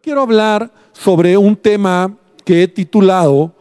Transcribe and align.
Quiero 0.00 0.22
hablar 0.22 0.70
sobre 0.92 1.36
un 1.36 1.56
tema 1.56 2.16
que 2.44 2.62
he 2.62 2.68
titulado 2.68 3.52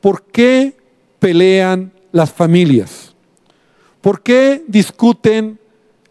¿Por 0.00 0.24
qué 0.24 0.76
pelean 1.20 1.92
las 2.10 2.32
familias? 2.32 3.14
¿Por 4.00 4.20
qué 4.20 4.64
discuten 4.66 5.58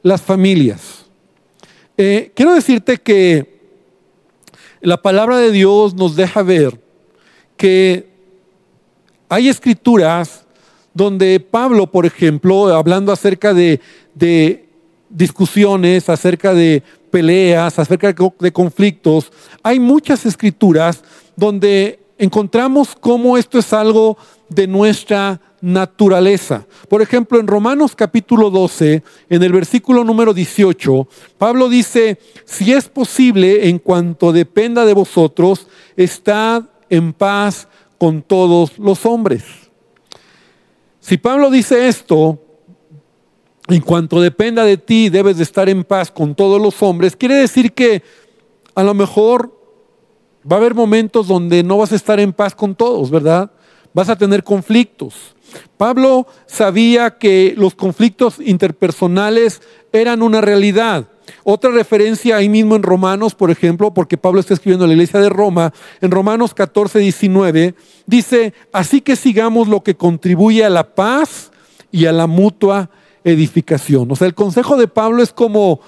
las 0.01 0.21
familias? 0.21 1.05
Eh, 1.97 2.31
quiero 2.33 2.53
decirte 2.53 2.97
que 2.97 3.59
la 4.79 5.01
palabra 5.01 5.37
de 5.37 5.51
Dios 5.51 5.93
nos 5.95 6.15
deja 6.15 6.43
ver 6.43 6.79
que 7.57 8.07
hay 9.27 9.49
escrituras 9.49 10.45
donde 10.93 11.41
Pablo, 11.41 11.91
por 11.91 12.05
ejemplo, 12.05 12.73
hablando 12.73 13.11
acerca 13.11 13.53
de 13.53 13.81
discusiones, 15.09 16.07
acerca 16.07 16.53
de 16.53 16.83
peleas, 17.13 17.77
acerca 17.77 18.11
de 18.39 18.51
conflictos, 18.51 19.31
hay 19.61 19.79
muchas 19.79 20.25
escrituras 20.25 21.03
donde 21.35 21.99
encontramos 22.17 22.95
cómo 22.99 23.37
esto 23.37 23.59
es 23.59 23.71
algo 23.71 24.17
de 24.49 24.65
nuestra 24.65 25.39
naturaleza. 25.61 26.65
Por 26.89 27.03
ejemplo, 27.03 27.39
en 27.39 27.45
Romanos 27.45 27.95
capítulo 27.95 28.49
12, 28.49 29.03
en 29.29 29.43
el 29.43 29.51
versículo 29.51 30.03
número 30.03 30.33
18, 30.33 31.07
Pablo 31.37 31.69
dice, 31.69 32.17
si 32.45 32.73
es 32.73 32.89
posible, 32.89 33.69
en 33.69 33.77
cuanto 33.77 34.31
dependa 34.31 34.83
de 34.83 34.93
vosotros, 34.93 35.67
estad 35.95 36.63
en 36.89 37.13
paz 37.13 37.67
con 37.99 38.23
todos 38.23 38.79
los 38.79 39.05
hombres. 39.05 39.43
Si 40.99 41.17
Pablo 41.17 41.51
dice 41.51 41.87
esto, 41.87 42.42
en 43.67 43.81
cuanto 43.81 44.19
dependa 44.19 44.65
de 44.65 44.77
ti, 44.77 45.09
debes 45.09 45.37
de 45.37 45.43
estar 45.43 45.69
en 45.69 45.83
paz 45.83 46.11
con 46.11 46.35
todos 46.35 46.61
los 46.61 46.81
hombres. 46.83 47.15
Quiere 47.15 47.35
decir 47.35 47.73
que 47.73 48.03
a 48.75 48.83
lo 48.83 48.93
mejor 48.93 49.57
va 50.49 50.57
a 50.57 50.59
haber 50.59 50.73
momentos 50.73 51.27
donde 51.27 51.63
no 51.63 51.77
vas 51.77 51.91
a 51.91 51.95
estar 51.95 52.19
en 52.19 52.33
paz 52.33 52.55
con 52.55 52.75
todos, 52.75 53.09
¿verdad? 53.09 53.51
Vas 53.93 54.09
a 54.09 54.17
tener 54.17 54.43
conflictos. 54.43 55.35
Pablo 55.77 56.27
sabía 56.45 57.17
que 57.17 57.53
los 57.57 57.75
conflictos 57.75 58.35
interpersonales 58.39 59.61
eran 59.91 60.21
una 60.21 60.41
realidad. 60.41 61.07
Otra 61.43 61.71
referencia 61.71 62.35
ahí 62.35 62.49
mismo 62.49 62.75
en 62.75 62.83
Romanos, 62.83 63.35
por 63.35 63.49
ejemplo, 63.49 63.93
porque 63.93 64.17
Pablo 64.17 64.41
está 64.41 64.55
escribiendo 64.55 64.85
a 64.85 64.87
la 64.87 64.93
iglesia 64.93 65.21
de 65.21 65.29
Roma, 65.29 65.71
en 66.01 66.11
Romanos 66.11 66.53
14, 66.53 66.99
19, 66.99 67.75
dice, 68.05 68.53
así 68.73 68.99
que 68.99 69.15
sigamos 69.15 69.69
lo 69.69 69.83
que 69.83 69.95
contribuye 69.95 70.65
a 70.65 70.69
la 70.69 70.95
paz 70.95 71.51
y 71.91 72.07
a 72.07 72.11
la 72.11 72.27
mutua 72.27 72.89
edificación. 73.23 74.11
O 74.11 74.15
sea, 74.15 74.27
el 74.27 74.33
consejo 74.33 74.77
de 74.77 74.87
Pablo 74.87 75.23
es 75.23 75.33
como 75.33 75.79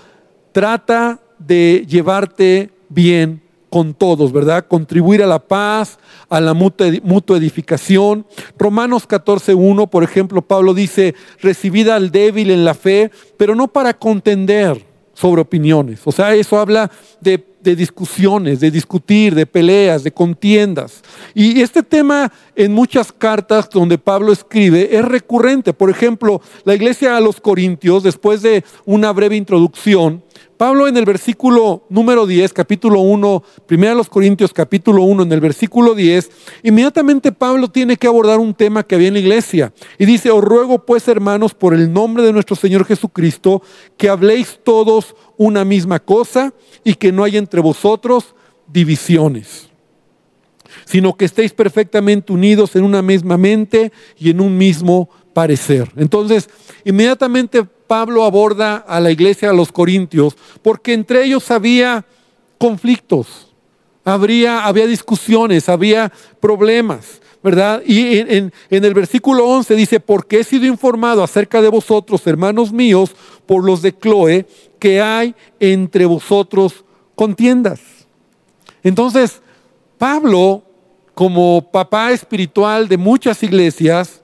trata 0.52 1.20
de 1.40 1.86
llevarte 1.88 2.72
bien 2.90 3.42
con 3.70 3.94
todos, 3.94 4.32
¿verdad? 4.32 4.68
Contribuir 4.68 5.22
a 5.22 5.28
la 5.28 5.40
paz, 5.40 6.00
a 6.30 6.40
la 6.40 6.54
mutua 6.54 7.38
edificación. 7.38 8.26
Romanos 8.58 9.06
14.1, 9.06 9.90
por 9.90 10.04
ejemplo, 10.04 10.42
Pablo 10.42 10.74
dice, 10.74 11.14
recibida 11.42 11.96
al 11.96 12.10
débil 12.10 12.52
en 12.52 12.64
la 12.64 12.74
fe, 12.74 13.12
pero 13.36 13.54
no 13.54 13.68
para 13.68 13.94
contender 13.94 14.86
sobre 15.14 15.42
opiniones. 15.42 16.02
O 16.06 16.14
sea, 16.14 16.34
eso 16.36 16.58
habla 16.58 16.90
de 17.20 17.46
de 17.66 17.76
discusiones, 17.76 18.62
de 18.62 18.72
discutir, 18.72 19.36
de 19.36 19.46
peleas, 19.46 20.04
de 20.04 20.12
contiendas. 20.14 21.02
Y 21.34 21.62
este 21.62 21.84
tema 21.84 22.32
en 22.56 22.74
muchas 22.74 23.12
cartas 23.12 23.70
donde 23.70 23.98
Pablo 23.98 24.32
escribe 24.32 24.96
es 24.96 25.04
recurrente. 25.04 25.74
Por 25.74 25.90
ejemplo, 25.90 26.42
la 26.64 26.76
iglesia 26.76 27.18
a 27.18 27.20
los 27.20 27.42
Corintios, 27.42 28.04
después 28.04 28.42
de 28.42 28.64
una 28.86 29.12
breve 29.12 29.36
introducción, 29.36 30.24
Pablo 30.58 30.88
en 30.88 30.96
el 30.96 31.04
versículo 31.04 31.84
número 31.90 32.26
10, 32.26 32.54
capítulo 32.54 33.02
1, 33.02 33.44
primero 33.66 33.92
a 33.92 33.96
los 33.96 34.08
Corintios 34.08 34.54
capítulo 34.54 35.04
1, 35.04 35.24
en 35.24 35.32
el 35.34 35.42
versículo 35.42 35.94
10, 35.94 36.32
inmediatamente 36.64 37.34
Pablo 37.34 37.68
tiene 37.68 37.98
que 37.98 38.08
abordar 38.08 38.40
un 38.40 38.54
tema 38.54 38.84
que 38.84 38.96
había 38.96 39.10
en 39.10 39.16
la 39.16 39.20
iglesia. 39.20 39.74
Y 39.98 40.06
dice, 40.06 40.32
os 40.32 40.42
ruego 40.42 40.86
pues 40.86 41.10
hermanos 41.10 41.54
por 41.54 41.74
el 41.74 41.92
nombre 41.92 42.24
de 42.24 42.32
nuestro 42.32 42.56
Señor 42.56 42.86
Jesucristo, 42.86 43.62
que 43.98 44.08
habléis 44.08 44.60
todos 44.64 45.16
una 45.36 45.66
misma 45.66 46.00
cosa 46.00 46.54
y 46.86 46.96
que 46.96 47.12
no 47.12 47.26
hay 47.26 47.36
entre 47.36 47.60
vosotros 47.60 48.34
divisiones, 48.68 49.70
sino 50.86 51.18
que 51.18 51.26
estéis 51.26 51.52
perfectamente 51.52 52.32
unidos 52.32 52.78
en 52.78 52.86
una 52.86 53.02
misma 53.02 53.38
mente 53.38 53.92
y 54.18 54.30
en 54.30 54.40
un 54.40 54.58
mismo 54.58 55.10
parecer. 55.34 55.92
Entonces, 55.98 56.50
inmediatamente 56.86 57.66
Pablo 57.88 58.24
aborda 58.24 58.78
a 58.78 59.00
la 59.00 59.12
iglesia, 59.12 59.50
a 59.50 59.54
los 59.54 59.72
corintios, 59.72 60.36
porque 60.62 60.94
entre 60.94 61.26
ellos 61.26 61.50
había 61.52 62.06
conflictos, 62.58 63.54
habría, 64.04 64.66
había 64.66 64.88
discusiones, 64.88 65.70
había 65.70 66.12
problemas, 66.40 67.22
¿verdad? 67.44 67.84
Y 67.86 68.20
en, 68.20 68.52
en, 68.70 68.86
el 68.86 68.94
versículo 68.94 69.48
11 69.48 69.76
dice, 69.76 70.00
porque 70.00 70.40
he 70.40 70.44
sido 70.44 70.66
informado 70.66 71.24
acerca 71.24 71.62
de 71.62 71.70
vosotros, 71.70 72.26
hermanos 72.26 72.72
míos, 72.72 73.16
por 73.46 73.64
los 73.64 73.82
de 73.82 73.98
Chloe, 73.98 74.48
que 74.80 75.02
hay 75.02 75.36
entre 75.60 76.06
vosotros 76.06 76.84
contiendas. 77.16 77.80
Entonces, 78.84 79.42
Pablo, 79.98 80.64
como 81.14 81.72
papá 81.72 82.12
espiritual 82.12 82.88
de 82.88 82.98
muchas 82.98 83.42
iglesias, 83.42 84.22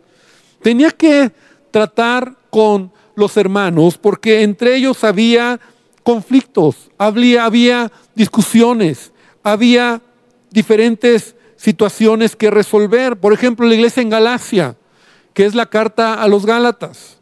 tenía 0.62 0.92
que 0.92 1.32
tratar 1.72 2.36
con 2.50 2.92
los 3.16 3.38
hermanos, 3.38 3.98
porque 3.98 4.44
entre 4.44 4.76
ellos 4.76 5.04
había 5.04 5.60
conflictos, 6.04 6.90
había, 6.98 7.92
discusiones, 8.16 9.12
había 9.44 10.02
diferentes 10.50 11.36
situaciones 11.56 12.36
que 12.36 12.50
resolver. 12.50 13.18
Por 13.18 13.34
ejemplo, 13.34 13.68
la 13.68 13.76
iglesia 13.76 14.02
en 14.02 14.10
Galacia, 14.10 14.76
que 15.34 15.46
es 15.46 15.56
la 15.56 15.68
carta 15.68 16.16
a 16.16 16.28
los 16.28 16.46
Gálatas. 16.46 17.18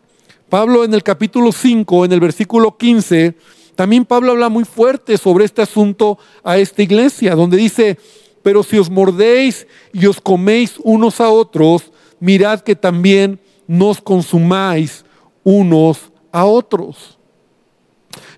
Pablo 0.50 0.84
en 0.84 0.94
el 0.94 1.04
capítulo 1.04 1.52
5, 1.52 2.06
en 2.06 2.14
el 2.14 2.20
versículo 2.20 2.76
15, 2.76 3.36
también 3.76 4.06
Pablo 4.06 4.32
habla 4.32 4.50
muy 4.50 4.66
fuerte 4.66 5.18
sobre 5.18 5.46
este 5.46 5.62
asunto 5.62 6.18
a 6.44 6.58
esta 6.58 6.82
iglesia, 6.82 7.36
donde 7.36 7.58
dice, 7.58 7.98
pero 8.42 8.64
si 8.64 8.78
os 8.78 8.90
mordéis 8.90 9.68
y 9.94 10.06
os 10.06 10.20
coméis 10.20 10.76
unos 10.84 11.22
a 11.22 11.30
otros, 11.30 11.92
mirad 12.20 12.62
que 12.62 12.76
también 12.76 13.40
nos 13.68 14.02
consumáis 14.02 15.06
unos 15.44 16.12
a 16.32 16.46
otros. 16.46 17.18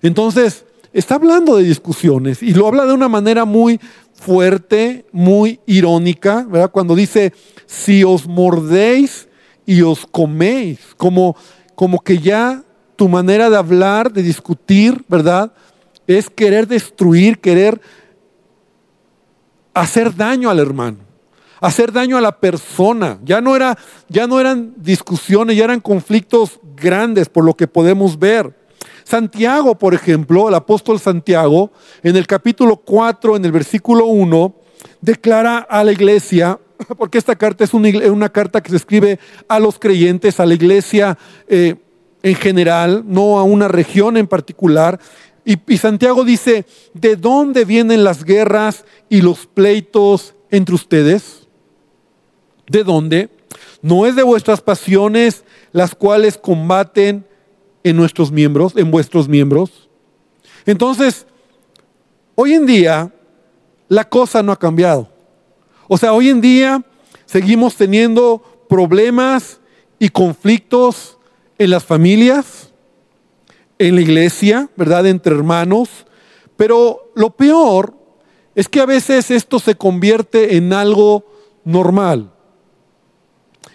Entonces, 0.02 0.64
está 0.92 1.16
hablando 1.16 1.56
de 1.56 1.64
discusiones 1.64 2.42
y 2.42 2.52
lo 2.52 2.66
habla 2.66 2.86
de 2.86 2.92
una 2.92 3.08
manera 3.08 3.44
muy 3.44 3.80
fuerte, 4.14 5.04
muy 5.12 5.60
irónica, 5.66 6.46
¿verdad? 6.48 6.70
Cuando 6.70 6.94
dice, 6.94 7.32
si 7.66 8.04
os 8.04 8.26
mordéis 8.26 9.28
y 9.66 9.82
os 9.82 10.06
coméis, 10.06 10.78
como, 10.96 11.36
como 11.74 12.00
que 12.00 12.18
ya 12.18 12.62
tu 12.96 13.08
manera 13.08 13.50
de 13.50 13.56
hablar, 13.56 14.12
de 14.12 14.22
discutir, 14.22 15.04
¿verdad? 15.08 15.52
Es 16.06 16.28
querer 16.28 16.66
destruir, 16.66 17.38
querer 17.38 17.80
hacer 19.74 20.14
daño 20.14 20.50
al 20.50 20.58
hermano 20.58 21.11
hacer 21.62 21.92
daño 21.92 22.18
a 22.18 22.20
la 22.20 22.38
persona. 22.38 23.18
Ya 23.24 23.40
no, 23.40 23.56
era, 23.56 23.78
ya 24.08 24.26
no 24.26 24.40
eran 24.40 24.74
discusiones, 24.76 25.56
ya 25.56 25.64
eran 25.64 25.80
conflictos 25.80 26.58
grandes 26.76 27.28
por 27.28 27.44
lo 27.44 27.54
que 27.54 27.68
podemos 27.68 28.18
ver. 28.18 28.54
Santiago, 29.04 29.76
por 29.78 29.94
ejemplo, 29.94 30.48
el 30.48 30.54
apóstol 30.54 30.98
Santiago, 30.98 31.70
en 32.02 32.16
el 32.16 32.26
capítulo 32.26 32.76
4, 32.76 33.36
en 33.36 33.44
el 33.44 33.52
versículo 33.52 34.06
1, 34.06 34.54
declara 35.00 35.58
a 35.58 35.84
la 35.84 35.92
iglesia, 35.92 36.58
porque 36.98 37.18
esta 37.18 37.36
carta 37.36 37.62
es 37.62 37.72
una, 37.74 38.28
carta 38.28 38.60
que 38.60 38.70
se 38.70 38.76
escribe 38.76 39.20
a 39.46 39.60
los 39.60 39.78
creyentes, 39.78 40.40
a 40.40 40.46
la 40.46 40.54
iglesia 40.54 41.16
eh, 41.46 41.76
en 42.24 42.34
general, 42.34 43.04
no 43.06 43.38
a 43.38 43.44
una 43.44 43.68
región 43.68 44.16
en 44.16 44.26
particular. 44.26 44.98
Y, 45.44 45.58
y 45.68 45.78
Santiago 45.78 46.24
dice, 46.24 46.66
¿de 46.92 47.14
dónde 47.14 47.64
vienen 47.64 48.02
las 48.02 48.24
guerras 48.24 48.84
y 49.08 49.20
los 49.22 49.46
pleitos 49.46 50.34
entre 50.50 50.74
ustedes? 50.74 51.41
¿De 52.72 52.84
dónde? 52.84 53.28
No 53.82 54.06
es 54.06 54.16
de 54.16 54.22
vuestras 54.22 54.62
pasiones 54.62 55.44
las 55.72 55.94
cuales 55.94 56.38
combaten 56.38 57.26
en 57.84 57.96
nuestros 57.96 58.32
miembros, 58.32 58.72
en 58.76 58.90
vuestros 58.90 59.28
miembros. 59.28 59.90
Entonces, 60.64 61.26
hoy 62.34 62.54
en 62.54 62.64
día 62.64 63.12
la 63.88 64.08
cosa 64.08 64.42
no 64.42 64.52
ha 64.52 64.58
cambiado. 64.58 65.10
O 65.86 65.98
sea, 65.98 66.14
hoy 66.14 66.30
en 66.30 66.40
día 66.40 66.82
seguimos 67.26 67.76
teniendo 67.76 68.42
problemas 68.70 69.60
y 69.98 70.08
conflictos 70.08 71.18
en 71.58 71.68
las 71.68 71.84
familias, 71.84 72.72
en 73.78 73.96
la 73.96 74.00
iglesia, 74.00 74.70
¿verdad? 74.76 75.06
Entre 75.06 75.34
hermanos. 75.34 75.90
Pero 76.56 77.12
lo 77.16 77.36
peor 77.36 77.94
es 78.54 78.66
que 78.66 78.80
a 78.80 78.86
veces 78.86 79.30
esto 79.30 79.58
se 79.58 79.74
convierte 79.74 80.56
en 80.56 80.72
algo 80.72 81.26
normal. 81.64 82.31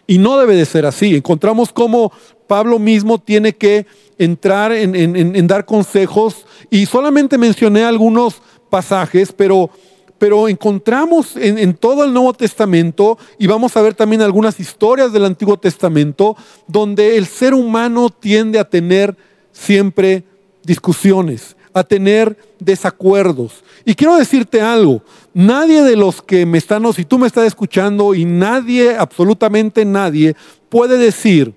Y 0.08 0.18
no 0.18 0.40
debe 0.40 0.56
de 0.56 0.66
ser 0.66 0.86
así. 0.86 1.16
Encontramos 1.16 1.74
cómo 1.74 2.12
Pablo 2.48 2.80
mismo 2.80 3.20
tiene 3.20 3.54
que 3.54 3.86
entrar 4.18 4.72
en, 4.72 5.48
dar 5.48 5.66
consejos 5.66 6.46
y 6.70 6.86
solamente 6.86 7.38
mencioné 7.38 7.84
algunos 7.84 8.42
pasajes, 8.70 9.32
pero 9.32 9.70
pero 10.18 10.48
encontramos 10.48 11.36
en, 11.36 11.76
todo 11.76 12.04
el 12.04 12.12
Nuevo 12.12 12.34
Testamento, 12.34 13.20
y 13.38 13.46
vamos 13.46 13.78
a 13.78 13.82
ver 13.84 13.94
también 13.94 14.24
algunas 14.24 14.60
historias 14.60 15.14
del 15.14 15.26
Antiguo 15.26 15.58
Testamento, 15.58 16.36
donde 16.66 17.18
el 17.18 17.28
ser 17.28 17.54
humano 17.54 18.10
tiende 18.10 18.58
a 18.58 18.68
tener 18.68 19.16
siempre 19.52 20.24
discusiones, 20.64 21.56
a 21.82 21.84
tener 21.84 22.38
desacuerdos. 22.60 23.64
Y 23.86 23.96
quiero 23.96 24.18
decirte 24.18 24.62
algo, 24.62 25.02
nadie 25.34 25.84
de 25.84 25.96
los 25.96 26.22
que 26.22 26.46
me 26.46 26.58
están, 26.58 26.86
o 26.86 26.94
si 26.94 27.06
tú 27.06 27.18
me 27.18 27.28
estás 27.28 27.46
escuchando, 27.46 28.16
y 28.16 28.26
nadie, 28.26 28.96
absolutamente 28.96 29.86
nadie, 29.86 30.36
puede 30.70 30.98
decir 30.98 31.54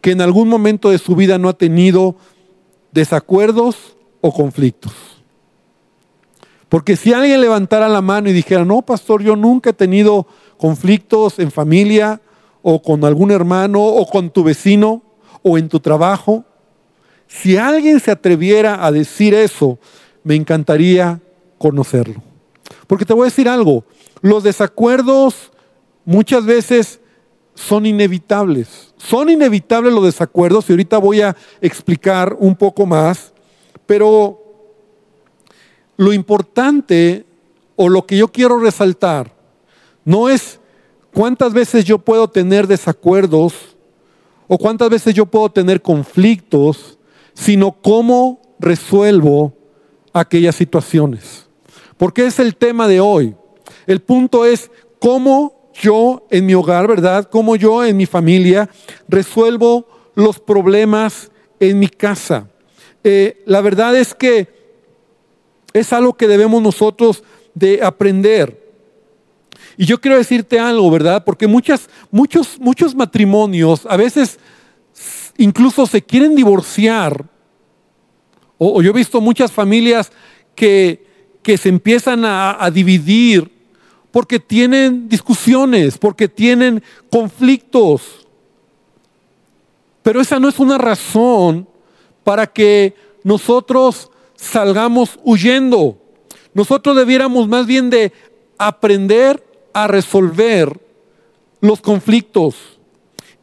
que 0.00 0.12
en 0.12 0.20
algún 0.20 0.48
momento 0.48 0.90
de 0.90 0.98
su 0.98 1.16
vida 1.16 1.38
no 1.38 1.48
ha 1.48 1.54
tenido 1.54 2.16
desacuerdos 2.92 3.96
o 4.20 4.32
conflictos. 4.32 4.92
Porque 6.68 6.96
si 6.96 7.12
alguien 7.12 7.40
levantara 7.40 7.88
la 7.88 8.02
mano 8.02 8.28
y 8.28 8.32
dijera, 8.32 8.64
no, 8.64 8.82
pastor, 8.82 9.22
yo 9.22 9.36
nunca 9.36 9.70
he 9.70 9.74
tenido 9.74 10.26
conflictos 10.56 11.38
en 11.38 11.50
familia 11.50 12.20
o 12.62 12.82
con 12.82 13.04
algún 13.04 13.30
hermano 13.30 13.82
o 13.82 14.06
con 14.06 14.30
tu 14.30 14.42
vecino 14.42 15.02
o 15.42 15.58
en 15.58 15.68
tu 15.68 15.78
trabajo, 15.80 16.44
si 17.26 17.56
alguien 17.56 18.00
se 18.00 18.10
atreviera 18.10 18.84
a 18.84 18.92
decir 18.92 19.34
eso, 19.34 19.78
me 20.22 20.34
encantaría 20.34 21.20
conocerlo. 21.58 22.22
Porque 22.86 23.04
te 23.04 23.12
voy 23.12 23.22
a 23.22 23.30
decir 23.30 23.48
algo, 23.48 23.84
los 24.20 24.42
desacuerdos 24.42 25.52
muchas 26.04 26.44
veces 26.44 27.00
son 27.54 27.86
inevitables. 27.86 28.94
Son 28.96 29.28
inevitables 29.28 29.92
los 29.92 30.04
desacuerdos 30.04 30.68
y 30.68 30.72
ahorita 30.72 30.98
voy 30.98 31.20
a 31.20 31.36
explicar 31.60 32.36
un 32.38 32.56
poco 32.56 32.86
más, 32.86 33.32
pero 33.86 34.40
lo 35.96 36.12
importante 36.12 37.24
o 37.76 37.88
lo 37.88 38.06
que 38.06 38.16
yo 38.16 38.28
quiero 38.28 38.58
resaltar 38.58 39.32
no 40.04 40.28
es 40.28 40.60
cuántas 41.12 41.52
veces 41.52 41.84
yo 41.84 41.98
puedo 41.98 42.28
tener 42.28 42.66
desacuerdos 42.66 43.54
o 44.48 44.58
cuántas 44.58 44.90
veces 44.90 45.14
yo 45.14 45.26
puedo 45.26 45.50
tener 45.50 45.80
conflictos, 45.80 46.98
sino 47.34 47.72
cómo 47.72 48.40
resuelvo 48.58 49.52
aquellas 50.12 50.54
situaciones. 50.54 51.46
Porque 51.96 52.26
es 52.26 52.38
el 52.38 52.56
tema 52.56 52.88
de 52.88 53.00
hoy. 53.00 53.34
El 53.86 54.00
punto 54.00 54.44
es 54.44 54.70
cómo 54.98 55.70
yo 55.74 56.26
en 56.30 56.46
mi 56.46 56.54
hogar, 56.54 56.86
¿verdad? 56.86 57.28
Cómo 57.30 57.56
yo 57.56 57.84
en 57.84 57.96
mi 57.96 58.06
familia 58.06 58.70
resuelvo 59.08 59.86
los 60.14 60.38
problemas 60.38 61.30
en 61.60 61.78
mi 61.78 61.88
casa. 61.88 62.48
Eh, 63.02 63.42
la 63.44 63.60
verdad 63.60 63.96
es 63.96 64.14
que 64.14 64.48
es 65.72 65.92
algo 65.92 66.14
que 66.14 66.28
debemos 66.28 66.62
nosotros 66.62 67.22
de 67.54 67.82
aprender. 67.82 68.62
Y 69.76 69.86
yo 69.86 70.00
quiero 70.00 70.16
decirte 70.16 70.58
algo, 70.58 70.90
¿verdad? 70.90 71.24
Porque 71.24 71.46
muchas, 71.46 71.88
muchos, 72.10 72.58
muchos 72.60 72.94
matrimonios 72.94 73.84
a 73.86 73.96
veces 73.96 74.38
incluso 75.38 75.86
se 75.86 76.02
quieren 76.02 76.34
divorciar. 76.34 77.24
O, 78.58 78.82
yo 78.82 78.90
he 78.90 78.94
visto 78.94 79.20
muchas 79.20 79.52
familias 79.52 80.12
que, 80.54 81.06
que 81.42 81.56
se 81.58 81.68
empiezan 81.68 82.24
a, 82.24 82.62
a 82.62 82.70
dividir 82.70 83.50
porque 84.10 84.38
tienen 84.38 85.08
discusiones, 85.08 85.98
porque 85.98 86.28
tienen 86.28 86.82
conflictos. 87.10 88.26
Pero 90.02 90.20
esa 90.20 90.38
no 90.38 90.48
es 90.48 90.58
una 90.58 90.78
razón 90.78 91.66
para 92.22 92.46
que 92.46 92.94
nosotros 93.24 94.10
salgamos 94.36 95.18
huyendo. 95.24 95.98
Nosotros 96.52 96.96
debiéramos 96.96 97.48
más 97.48 97.66
bien 97.66 97.90
de 97.90 98.12
aprender 98.58 99.44
a 99.72 99.88
resolver 99.88 100.80
los 101.60 101.80
conflictos. 101.80 102.73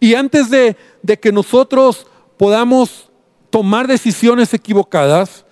Y 0.03 0.15
antes 0.15 0.50
de, 0.50 0.75
que 1.21 1.31
nosotros 1.31 2.07
podamos 2.36 3.12
tomar 3.51 3.88
decisiones 3.88 4.51
equivocadas, 4.51 5.45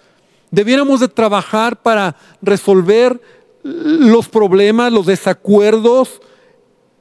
debiéramos 0.50 1.00
de 1.02 1.08
trabajar 1.08 1.80
para 1.80 2.16
resolver 2.42 3.22
los 3.62 4.28
problemas, 4.28 4.92
los 4.92 5.06
desacuerdos 5.06 6.20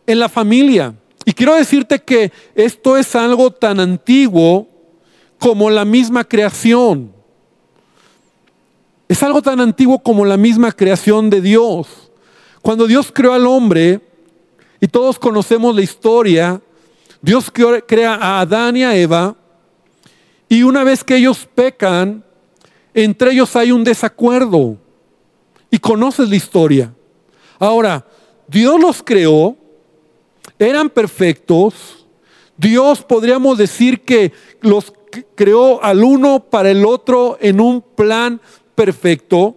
en 0.06 0.18
la 0.18 0.28
familia. 0.28 0.94
Y 1.24 1.32
quiero 1.32 1.54
decirte 1.54 1.98
que 2.00 2.30
esto 2.54 2.98
es 2.98 3.16
algo 3.16 3.50
tan 3.50 3.80
antiguo 3.80 4.68
como 5.38 5.70
la 5.70 5.86
misma 5.86 6.24
creación. 6.24 7.14
Es 9.08 9.22
algo 9.22 9.40
tan 9.40 9.58
antiguo 9.60 10.00
como 10.00 10.26
la 10.26 10.36
misma 10.36 10.70
creación 10.70 11.30
de 11.30 11.40
Dios. 11.40 12.10
Cuando 12.60 12.86
Dios 12.86 13.10
creó 13.10 13.32
al 13.32 13.46
hombre, 13.46 14.02
y 14.80 14.86
todos 14.86 15.18
conocemos 15.18 15.74
la 15.74 15.80
historia, 15.80 16.60
Dios 17.20 17.50
crea 17.50 18.14
a 18.14 18.40
Adán 18.40 18.76
y 18.76 18.84
a 18.84 18.96
Eva, 18.96 19.36
y 20.48 20.62
una 20.62 20.84
vez 20.84 21.04
que 21.04 21.16
ellos 21.16 21.46
pecan, 21.54 22.24
entre 22.94 23.32
ellos 23.32 23.54
hay 23.56 23.72
un 23.72 23.84
desacuerdo. 23.84 24.78
Y 25.70 25.78
conoces 25.78 26.30
la 26.30 26.36
historia. 26.36 26.94
Ahora, 27.58 28.06
Dios 28.46 28.80
los 28.80 29.02
creó, 29.02 29.56
eran 30.58 30.88
perfectos, 30.88 32.06
Dios 32.56 33.02
podríamos 33.02 33.58
decir 33.58 34.00
que 34.00 34.32
los 34.60 34.92
creó 35.34 35.82
al 35.82 36.02
uno 36.02 36.40
para 36.40 36.70
el 36.70 36.84
otro 36.84 37.38
en 37.40 37.60
un 37.60 37.82
plan 37.82 38.40
perfecto, 38.74 39.56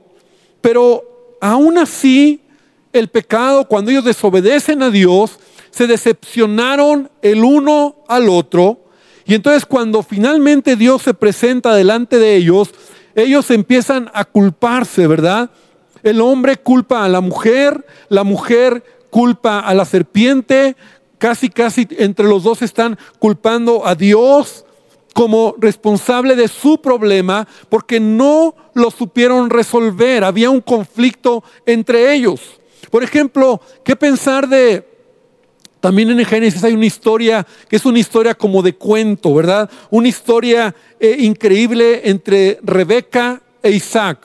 pero 0.61 1.37
aún 1.39 1.77
así 1.77 2.41
el 2.93 3.07
pecado, 3.07 3.67
cuando 3.67 3.91
ellos 3.91 4.03
desobedecen 4.03 4.83
a 4.83 4.89
Dios, 4.89 5.39
se 5.71 5.87
decepcionaron 5.87 7.09
el 7.21 7.43
uno 7.43 7.95
al 8.07 8.29
otro. 8.29 8.85
Y 9.25 9.33
entonces 9.33 9.65
cuando 9.65 10.03
finalmente 10.03 10.75
Dios 10.75 11.01
se 11.01 11.13
presenta 11.13 11.73
delante 11.73 12.19
de 12.19 12.35
ellos, 12.35 12.69
ellos 13.15 13.49
empiezan 13.51 14.09
a 14.13 14.25
culparse, 14.25 15.07
¿verdad? 15.07 15.49
El 16.03 16.21
hombre 16.21 16.57
culpa 16.57 17.05
a 17.05 17.09
la 17.09 17.21
mujer, 17.21 17.85
la 18.09 18.23
mujer 18.23 18.83
culpa 19.09 19.59
a 19.59 19.73
la 19.73 19.85
serpiente, 19.85 20.75
casi, 21.17 21.49
casi 21.49 21.87
entre 21.97 22.27
los 22.27 22.43
dos 22.43 22.61
están 22.61 22.97
culpando 23.19 23.85
a 23.85 23.95
Dios 23.95 24.65
como 25.13 25.55
responsable 25.59 26.35
de 26.35 26.47
su 26.47 26.81
problema 26.81 27.47
porque 27.69 27.99
no 27.99 28.55
lo 28.73 28.89
supieron 28.91 29.49
resolver. 29.49 30.23
Había 30.23 30.49
un 30.49 30.61
conflicto 30.61 31.43
entre 31.65 32.13
ellos. 32.13 32.41
Por 32.89 33.03
ejemplo, 33.03 33.61
¿qué 33.83 33.95
pensar 33.95 34.47
de... 34.47 34.90
También 35.81 36.11
en 36.11 36.25
Génesis 36.25 36.63
hay 36.63 36.73
una 36.73 36.85
historia 36.85 37.45
que 37.67 37.75
es 37.75 37.85
una 37.85 37.99
historia 37.99 38.35
como 38.35 38.61
de 38.61 38.75
cuento, 38.75 39.33
¿verdad? 39.33 39.69
Una 39.89 40.07
historia 40.07 40.73
eh, 40.99 41.17
increíble 41.19 42.01
entre 42.09 42.59
Rebeca 42.63 43.41
e 43.61 43.71
Isaac. 43.71 44.19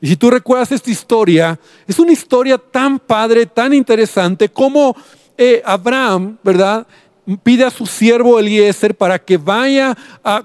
Y 0.00 0.06
si 0.08 0.16
tú 0.16 0.30
recuerdas 0.30 0.72
esta 0.72 0.90
historia, 0.90 1.58
es 1.86 1.98
una 1.98 2.12
historia 2.12 2.56
tan 2.56 2.98
padre, 3.00 3.46
tan 3.46 3.74
interesante, 3.74 4.48
como 4.48 4.96
eh, 5.36 5.60
Abraham, 5.64 6.38
¿verdad? 6.42 6.86
pide 7.42 7.64
a 7.64 7.70
su 7.70 7.86
siervo 7.86 8.38
Eliezer 8.38 8.96
para 8.96 9.18
que 9.18 9.36
vaya 9.36 9.96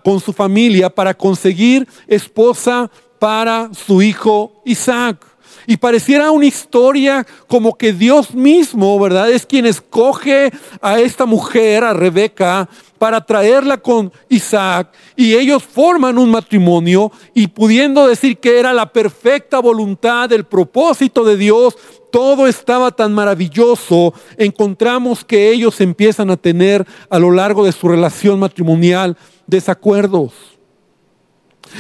con 0.03 0.19
su 0.19 0.33
familia 0.33 0.89
para 0.89 1.13
conseguir 1.13 1.87
esposa 2.07 2.89
para 3.19 3.69
su 3.73 4.01
hijo 4.01 4.63
Isaac. 4.65 5.30
Y 5.67 5.77
pareciera 5.77 6.31
una 6.31 6.45
historia 6.45 7.25
como 7.47 7.77
que 7.77 7.93
Dios 7.93 8.33
mismo, 8.33 8.99
¿verdad? 8.99 9.31
Es 9.31 9.45
quien 9.45 9.65
escoge 9.65 10.51
a 10.81 10.99
esta 10.99 11.25
mujer, 11.25 11.83
a 11.83 11.93
Rebeca, 11.93 12.67
para 12.97 13.25
traerla 13.25 13.77
con 13.77 14.11
Isaac. 14.29 14.93
Y 15.15 15.33
ellos 15.33 15.63
forman 15.63 16.17
un 16.17 16.29
matrimonio 16.29 17.11
y 17.33 17.47
pudiendo 17.47 18.07
decir 18.07 18.37
que 18.37 18.59
era 18.59 18.73
la 18.73 18.91
perfecta 18.93 19.59
voluntad, 19.59 20.29
del 20.29 20.45
propósito 20.45 21.23
de 21.23 21.37
Dios, 21.37 21.75
todo 22.11 22.47
estaba 22.47 22.91
tan 22.91 23.13
maravilloso, 23.13 24.13
encontramos 24.37 25.23
que 25.23 25.51
ellos 25.51 25.79
empiezan 25.81 26.29
a 26.29 26.37
tener 26.37 26.85
a 27.09 27.19
lo 27.19 27.31
largo 27.31 27.65
de 27.65 27.71
su 27.71 27.87
relación 27.87 28.39
matrimonial 28.39 29.17
desacuerdos. 29.47 30.33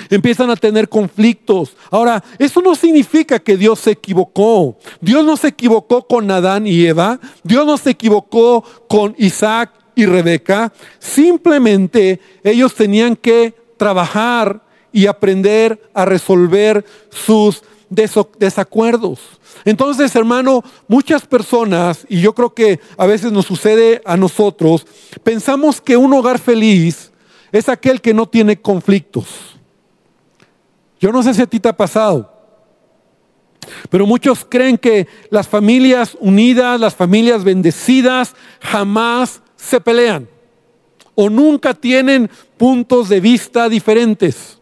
Empiezan 0.09 0.49
a 0.49 0.55
tener 0.55 0.89
conflictos. 0.89 1.75
Ahora, 1.89 2.23
eso 2.39 2.61
no 2.61 2.75
significa 2.75 3.39
que 3.39 3.57
Dios 3.57 3.79
se 3.79 3.91
equivocó. 3.91 4.77
Dios 4.99 5.25
no 5.25 5.37
se 5.37 5.49
equivocó 5.49 6.07
con 6.07 6.29
Adán 6.31 6.67
y 6.67 6.85
Eva. 6.85 7.19
Dios 7.43 7.65
no 7.65 7.77
se 7.77 7.91
equivocó 7.91 8.63
con 8.87 9.15
Isaac 9.17 9.71
y 9.95 10.05
Rebeca. 10.05 10.71
Simplemente 10.99 12.19
ellos 12.43 12.73
tenían 12.75 13.15
que 13.15 13.53
trabajar 13.77 14.61
y 14.91 15.07
aprender 15.07 15.81
a 15.93 16.05
resolver 16.05 16.85
sus 17.09 17.63
desacuerdos. 17.89 19.19
Entonces, 19.65 20.15
hermano, 20.15 20.63
muchas 20.87 21.25
personas, 21.25 22.05
y 22.09 22.21
yo 22.21 22.33
creo 22.33 22.53
que 22.53 22.79
a 22.97 23.05
veces 23.05 23.31
nos 23.31 23.45
sucede 23.45 24.01
a 24.05 24.17
nosotros, 24.17 24.85
pensamos 25.23 25.81
que 25.81 25.97
un 25.97 26.13
hogar 26.13 26.39
feliz 26.39 27.11
es 27.51 27.69
aquel 27.69 28.01
que 28.01 28.13
no 28.13 28.27
tiene 28.27 28.59
conflictos. 28.59 29.50
Yo 31.01 31.11
no 31.11 31.21
sé 31.21 31.33
si 31.33 31.41
a 31.41 31.47
ti 31.47 31.59
te 31.59 31.67
ha 31.67 31.75
pasado. 31.75 32.31
Pero 33.89 34.07
muchos 34.07 34.45
creen 34.47 34.77
que 34.77 35.07
las 35.29 35.47
familias 35.47 36.15
unidas, 36.19 36.79
las 36.79 36.95
familias 36.95 37.43
bendecidas, 37.43 38.35
jamás 38.61 39.41
se 39.55 39.81
pelean 39.81 40.29
o 41.15 41.29
nunca 41.29 41.73
tienen 41.73 42.29
puntos 42.57 43.09
de 43.09 43.19
vista 43.19 43.69
diferentes. 43.69 44.59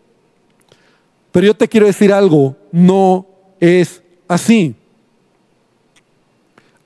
Pero 1.31 1.48
yo 1.48 1.53
te 1.53 1.67
quiero 1.67 1.86
decir 1.86 2.12
algo, 2.12 2.55
no 2.72 3.27
es 3.60 4.01
así. 4.27 4.75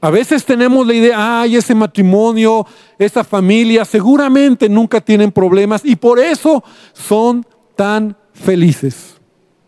A 0.02 0.10
veces 0.10 0.44
tenemos 0.44 0.86
la 0.86 0.94
idea, 0.94 1.42
ay, 1.42 1.56
ese 1.56 1.74
matrimonio, 1.74 2.68
esa 3.00 3.24
familia, 3.24 3.86
seguramente 3.86 4.68
nunca 4.68 5.00
tienen 5.00 5.32
problemas 5.32 5.82
y 5.86 5.96
por 5.96 6.20
eso 6.20 6.62
son 6.92 7.46
tan 7.76 8.18
felices. 8.34 9.13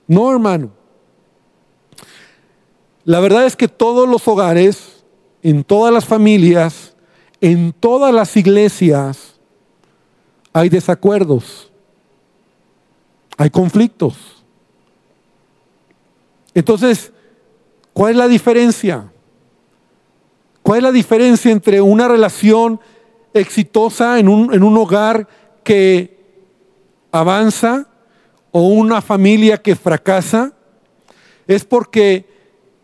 No, 0.07 0.31
hermano. 0.31 0.71
La 3.03 3.19
verdad 3.19 3.45
es 3.45 3.55
que 3.55 3.67
todos 3.67 4.09
los 4.09 4.27
hogares, 4.27 5.03
en 5.43 5.63
todas 5.63 5.93
las 5.93 6.05
familias, 6.05 6.95
en 7.39 7.71
todas 7.74 8.13
las 8.13 8.35
iglesias, 8.35 9.39
hay 10.53 10.69
desacuerdos, 10.69 11.71
hay 13.38 13.50
conflictos. 13.50 14.43
Entonces, 16.53 17.12
¿cuál 17.93 18.12
es 18.12 18.17
la 18.17 18.27
diferencia? 18.27 19.12
¿Cuál 20.63 20.77
es 20.77 20.83
la 20.83 20.91
diferencia 20.91 21.51
entre 21.51 21.81
una 21.81 22.07
relación 22.07 22.79
exitosa 23.33 24.17
en 24.17 24.29
un, 24.29 24.53
en 24.53 24.63
un 24.63 24.75
hogar 24.77 25.27
que 25.63 26.25
avanza 27.12 27.88
o 28.57 28.62
una 28.69 29.01
familia 29.01 29.57
que 29.57 29.75
fracasa? 29.75 30.53
Es 31.45 31.65
porque 31.65 32.25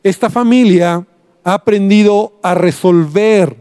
esta 0.04 0.30
familia 0.30 1.08
ha 1.46 1.54
aprendido 1.54 2.38
a 2.44 2.56
resolver 2.56 3.56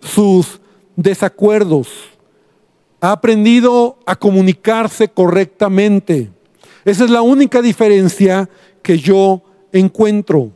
sus 0.00 0.60
desacuerdos, 0.94 1.88
ha 3.00 3.10
aprendido 3.10 3.98
a 4.06 4.14
comunicarse 4.14 5.08
correctamente. 5.08 6.30
Esa 6.84 7.02
es 7.02 7.10
la 7.10 7.22
única 7.22 7.60
diferencia 7.60 8.48
que 8.80 8.96
yo 8.96 9.42
encuentro. 9.72 10.52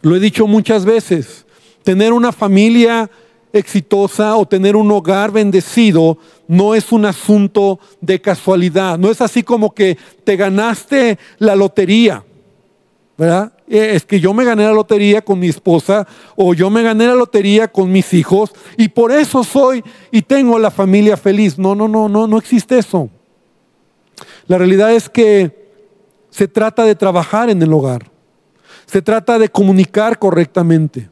Lo 0.00 0.16
he 0.16 0.20
dicho 0.20 0.46
muchas 0.46 0.86
veces, 0.86 1.44
tener 1.82 2.14
una 2.14 2.32
familia 2.32 3.10
exitosa 3.52 4.36
o 4.36 4.46
tener 4.46 4.76
un 4.76 4.90
hogar 4.90 5.30
bendecido 5.30 6.18
no 6.48 6.74
es 6.74 6.92
un 6.92 7.04
asunto 7.04 7.80
de 8.00 8.20
casualidad, 8.20 8.98
no 8.98 9.10
es 9.10 9.20
así 9.20 9.42
como 9.42 9.74
que 9.74 9.96
te 10.24 10.36
ganaste 10.36 11.18
la 11.38 11.56
lotería, 11.56 12.24
¿verdad? 13.16 13.52
Eh, 13.68 13.92
es 13.94 14.04
que 14.04 14.20
yo 14.20 14.32
me 14.32 14.44
gané 14.44 14.64
la 14.64 14.72
lotería 14.72 15.22
con 15.22 15.38
mi 15.38 15.48
esposa 15.48 16.06
o 16.36 16.54
yo 16.54 16.70
me 16.70 16.82
gané 16.82 17.06
la 17.06 17.14
lotería 17.14 17.66
con 17.68 17.90
mis 17.90 18.14
hijos 18.14 18.52
y 18.76 18.88
por 18.88 19.10
eso 19.10 19.42
soy 19.42 19.82
y 20.10 20.22
tengo 20.22 20.58
la 20.58 20.70
familia 20.70 21.16
feliz. 21.16 21.58
No, 21.58 21.74
no, 21.74 21.88
no, 21.88 22.08
no, 22.08 22.26
no 22.26 22.38
existe 22.38 22.78
eso. 22.78 23.10
La 24.46 24.58
realidad 24.58 24.92
es 24.92 25.08
que 25.08 25.66
se 26.30 26.46
trata 26.46 26.84
de 26.84 26.94
trabajar 26.94 27.50
en 27.50 27.60
el 27.60 27.72
hogar. 27.72 28.10
Se 28.86 29.02
trata 29.02 29.38
de 29.38 29.48
comunicar 29.48 30.18
correctamente. 30.18 31.08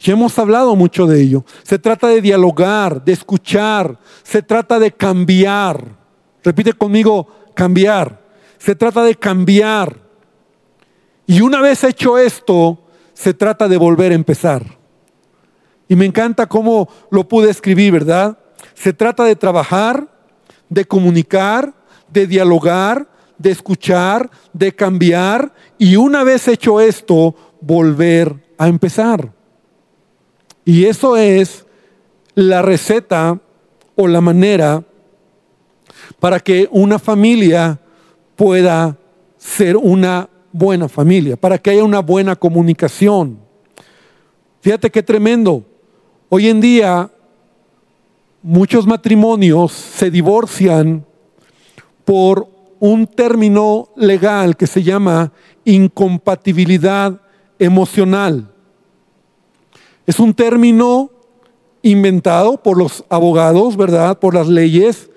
Ya 0.00 0.12
hemos 0.12 0.38
hablado 0.38 0.76
mucho 0.76 1.06
de 1.06 1.20
ello. 1.20 1.44
Se 1.62 1.78
trata 1.78 2.08
de 2.08 2.20
dialogar, 2.20 3.04
de 3.04 3.12
escuchar. 3.12 3.98
Se 4.22 4.42
trata 4.42 4.78
de 4.78 4.92
cambiar. 4.92 5.96
Repite 6.44 6.72
conmigo, 6.72 7.28
cambiar. 7.54 8.22
Se 8.58 8.74
trata 8.74 9.02
de 9.02 9.14
cambiar. 9.16 9.96
Y 11.26 11.40
una 11.40 11.60
vez 11.60 11.84
hecho 11.84 12.16
esto, 12.16 12.78
se 13.12 13.34
trata 13.34 13.66
de 13.68 13.76
volver 13.76 14.12
a 14.12 14.14
empezar. 14.14 14.78
Y 15.88 15.96
me 15.96 16.06
encanta 16.06 16.46
cómo 16.46 16.88
lo 17.10 17.26
pude 17.26 17.50
escribir, 17.50 17.92
¿verdad? 17.92 18.38
Se 18.74 18.92
trata 18.92 19.24
de 19.24 19.36
trabajar, 19.36 20.08
de 20.68 20.84
comunicar, 20.84 21.74
de 22.08 22.26
dialogar, 22.26 23.08
de 23.38 23.50
escuchar, 23.50 24.30
de 24.52 24.74
cambiar 24.74 25.52
y 25.78 25.96
una 25.96 26.24
vez 26.24 26.48
hecho 26.48 26.80
esto, 26.80 27.34
volver 27.60 28.54
a 28.58 28.68
empezar. 28.68 29.32
Y 30.68 30.84
eso 30.84 31.16
es 31.16 31.64
la 32.34 32.60
receta 32.60 33.40
o 33.96 34.06
la 34.06 34.20
manera 34.20 34.84
para 36.20 36.40
que 36.40 36.68
una 36.70 36.98
familia 36.98 37.80
pueda 38.36 38.94
ser 39.38 39.78
una 39.78 40.28
buena 40.52 40.86
familia, 40.86 41.38
para 41.38 41.56
que 41.56 41.70
haya 41.70 41.82
una 41.82 42.00
buena 42.00 42.36
comunicación. 42.36 43.38
Fíjate 44.60 44.90
qué 44.90 45.02
tremendo. 45.02 45.64
Hoy 46.28 46.48
en 46.48 46.60
día 46.60 47.10
muchos 48.42 48.86
matrimonios 48.86 49.72
se 49.72 50.10
divorcian 50.10 51.02
por 52.04 52.46
un 52.78 53.06
término 53.06 53.88
legal 53.96 54.54
que 54.54 54.66
se 54.66 54.82
llama 54.82 55.32
incompatibilidad 55.64 57.22
emocional. 57.58 58.52
Es 60.08 60.18
un 60.18 60.32
término 60.32 61.10
inventado 61.82 62.56
por 62.62 62.78
los 62.78 63.04
abogados, 63.10 63.76
¿verdad? 63.76 64.18
Por 64.18 64.34
las 64.34 64.48
leyes 64.48 65.10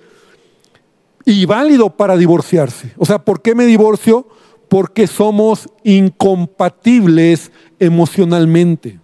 y 1.23 1.45
válido 1.45 1.91
para 1.91 2.17
divorciarse. 2.17 2.91
O 2.97 3.05
sea, 3.05 3.19
¿por 3.19 3.41
qué 3.41 3.55
me 3.55 3.65
divorcio? 3.65 4.27
Porque 4.67 5.07
somos 5.07 5.69
incompatibles 5.85 7.53
emocionalmente. 7.79 8.99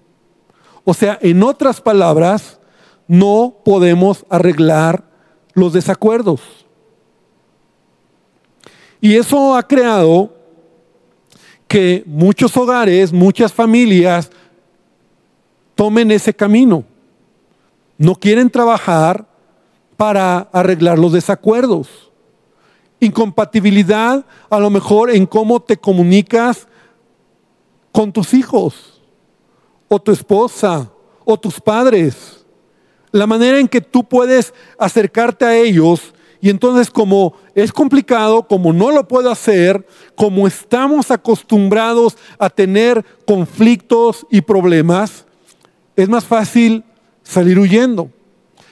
O 0.83 0.93
sea, 0.93 1.17
en 1.21 1.41
otras 1.41 1.79
palabras, 1.79 2.59
no 3.07 3.55
podemos 3.63 4.25
arreglar 4.29 5.09
los 5.53 5.71
desacuerdos. 5.71 6.41
Y 8.99 9.15
eso 9.15 9.55
ha 9.55 9.65
creado 9.65 10.35
que 11.65 12.03
muchos 12.05 12.57
hogares, 12.57 13.13
muchas 13.13 13.53
familias 13.53 14.31
tomen 15.77 16.11
ese 16.11 16.33
camino. 16.33 16.83
No 17.97 18.15
quieren 18.15 18.49
trabajar 18.49 19.25
para 19.95 20.49
arreglar 20.51 20.99
los 20.99 21.13
desacuerdos. 21.13 21.87
Incompatibilidad 22.99 24.25
a 24.49 24.59
lo 24.59 24.69
mejor 24.71 25.11
en 25.11 25.25
cómo 25.27 25.61
te 25.61 25.77
comunicas 25.77 26.67
con 27.91 28.11
tus 28.11 28.33
hijos 28.33 29.01
o 29.87 29.99
tu 29.99 30.11
esposa 30.11 30.91
o 31.23 31.37
tus 31.39 31.61
padres. 31.61 32.43
La 33.11 33.27
manera 33.27 33.59
en 33.59 33.67
que 33.67 33.79
tú 33.79 34.03
puedes 34.03 34.53
acercarte 34.79 35.45
a 35.45 35.55
ellos 35.55 36.13
y 36.41 36.49
entonces 36.49 36.89
como 36.89 37.35
es 37.53 37.71
complicado, 37.71 38.47
como 38.47 38.73
no 38.73 38.91
lo 38.91 39.07
puedo 39.07 39.29
hacer, 39.29 39.85
como 40.15 40.47
estamos 40.47 41.11
acostumbrados 41.11 42.17
a 42.39 42.49
tener 42.49 43.05
conflictos 43.27 44.25
y 44.31 44.41
problemas, 44.41 45.26
es 45.97 46.07
más 46.07 46.23
fácil 46.23 46.85
salir 47.23 47.59
huyendo. 47.59 48.09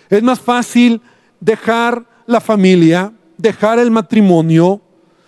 Es 0.10 0.22
más 0.22 0.40
fácil 0.40 1.02
dejar 1.40 2.06
la 2.28 2.40
familia, 2.40 3.12
dejar 3.38 3.80
el 3.80 3.90
matrimonio, 3.90 4.80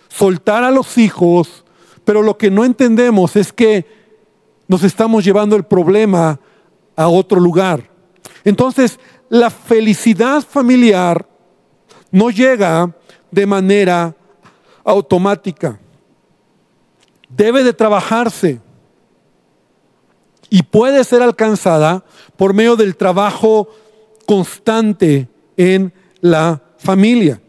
soltar 0.08 0.62
a 0.62 0.70
los 0.70 0.96
hijos, 0.96 1.64
pero 2.04 2.22
lo 2.22 2.38
que 2.38 2.50
no 2.50 2.64
entendemos 2.64 3.34
es 3.34 3.52
que 3.52 3.84
nos 4.68 4.84
estamos 4.84 5.24
llevando 5.24 5.56
el 5.56 5.64
problema 5.64 6.38
a 6.94 7.08
otro 7.08 7.40
lugar. 7.40 7.90
Entonces, 8.44 9.00
la 9.28 9.50
felicidad 9.50 10.42
familiar 10.42 11.28
no 12.12 12.30
llega 12.30 12.94
de 13.30 13.44
manera 13.44 14.14
automática. 14.84 15.80
Debe 17.28 17.64
de 17.64 17.72
trabajarse 17.72 18.60
y 20.50 20.62
puede 20.62 21.04
ser 21.04 21.22
alcanzada 21.22 22.04
por 22.36 22.54
medio 22.54 22.76
del 22.76 22.96
trabajo 22.96 23.68
constante 24.26 25.28
en 25.56 25.92
la 26.20 26.62
familia. 26.78 27.40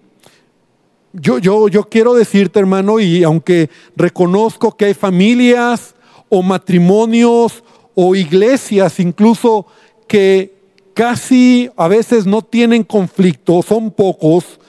Yo, 1.14 1.40
yo, 1.40 1.68
yo 1.68 1.90
quiero 1.90 2.14
decirte, 2.14 2.60
hermano, 2.60 3.00
y 3.00 3.24
aunque 3.24 3.70
reconozco 3.96 4.76
que 4.76 4.86
hay 4.86 4.94
familias 4.94 5.96
o 6.30 6.44
matrimonios 6.44 7.64
o 7.96 8.16
iglesias 8.16 9.00
incluso 9.00 9.66
que 10.08 10.54
casi 10.94 11.70
a 11.78 11.88
veces 11.88 12.26
no 12.26 12.42
tienen 12.42 12.84
conflicto, 12.84 13.62
son 13.62 13.92
pocos, 13.92 14.60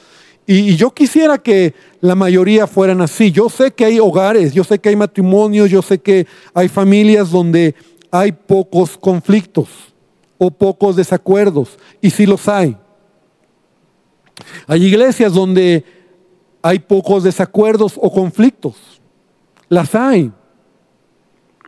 y, 0.51 0.75
yo 0.75 0.91
quisiera 0.91 1.39
que 1.39 1.75
la 2.01 2.17
mayoría 2.17 2.67
fueran 2.67 3.01
así. 3.01 3.31
Yo 3.31 3.49
sé 3.49 3.71
que 3.71 3.85
hay 3.85 4.01
hogares, 4.01 4.53
yo 4.53 4.65
sé 4.65 4.81
que 4.81 4.89
hay 4.89 4.97
matrimonios, 4.97 5.71
yo 5.71 5.81
sé 5.81 5.99
que 5.99 6.27
hay 6.55 6.67
familias 6.67 7.31
donde 7.31 7.77
hay 8.11 8.33
pocos 8.33 8.97
conflictos 8.97 9.69
o 10.39 10.51
pocos 10.51 10.97
desacuerdos, 10.97 11.79
y 12.01 12.11
sí 12.11 12.27
los 12.27 12.49
hay. 12.49 12.77
Hay 14.67 14.85
iglesias 14.85 15.35
donde 15.35 15.85
hay 16.63 16.79
pocos 16.79 17.25
desacuerdos 17.25 17.95
o 17.97 18.11
conflictos, 18.11 18.77
las 19.69 19.95
hay. 19.95 20.33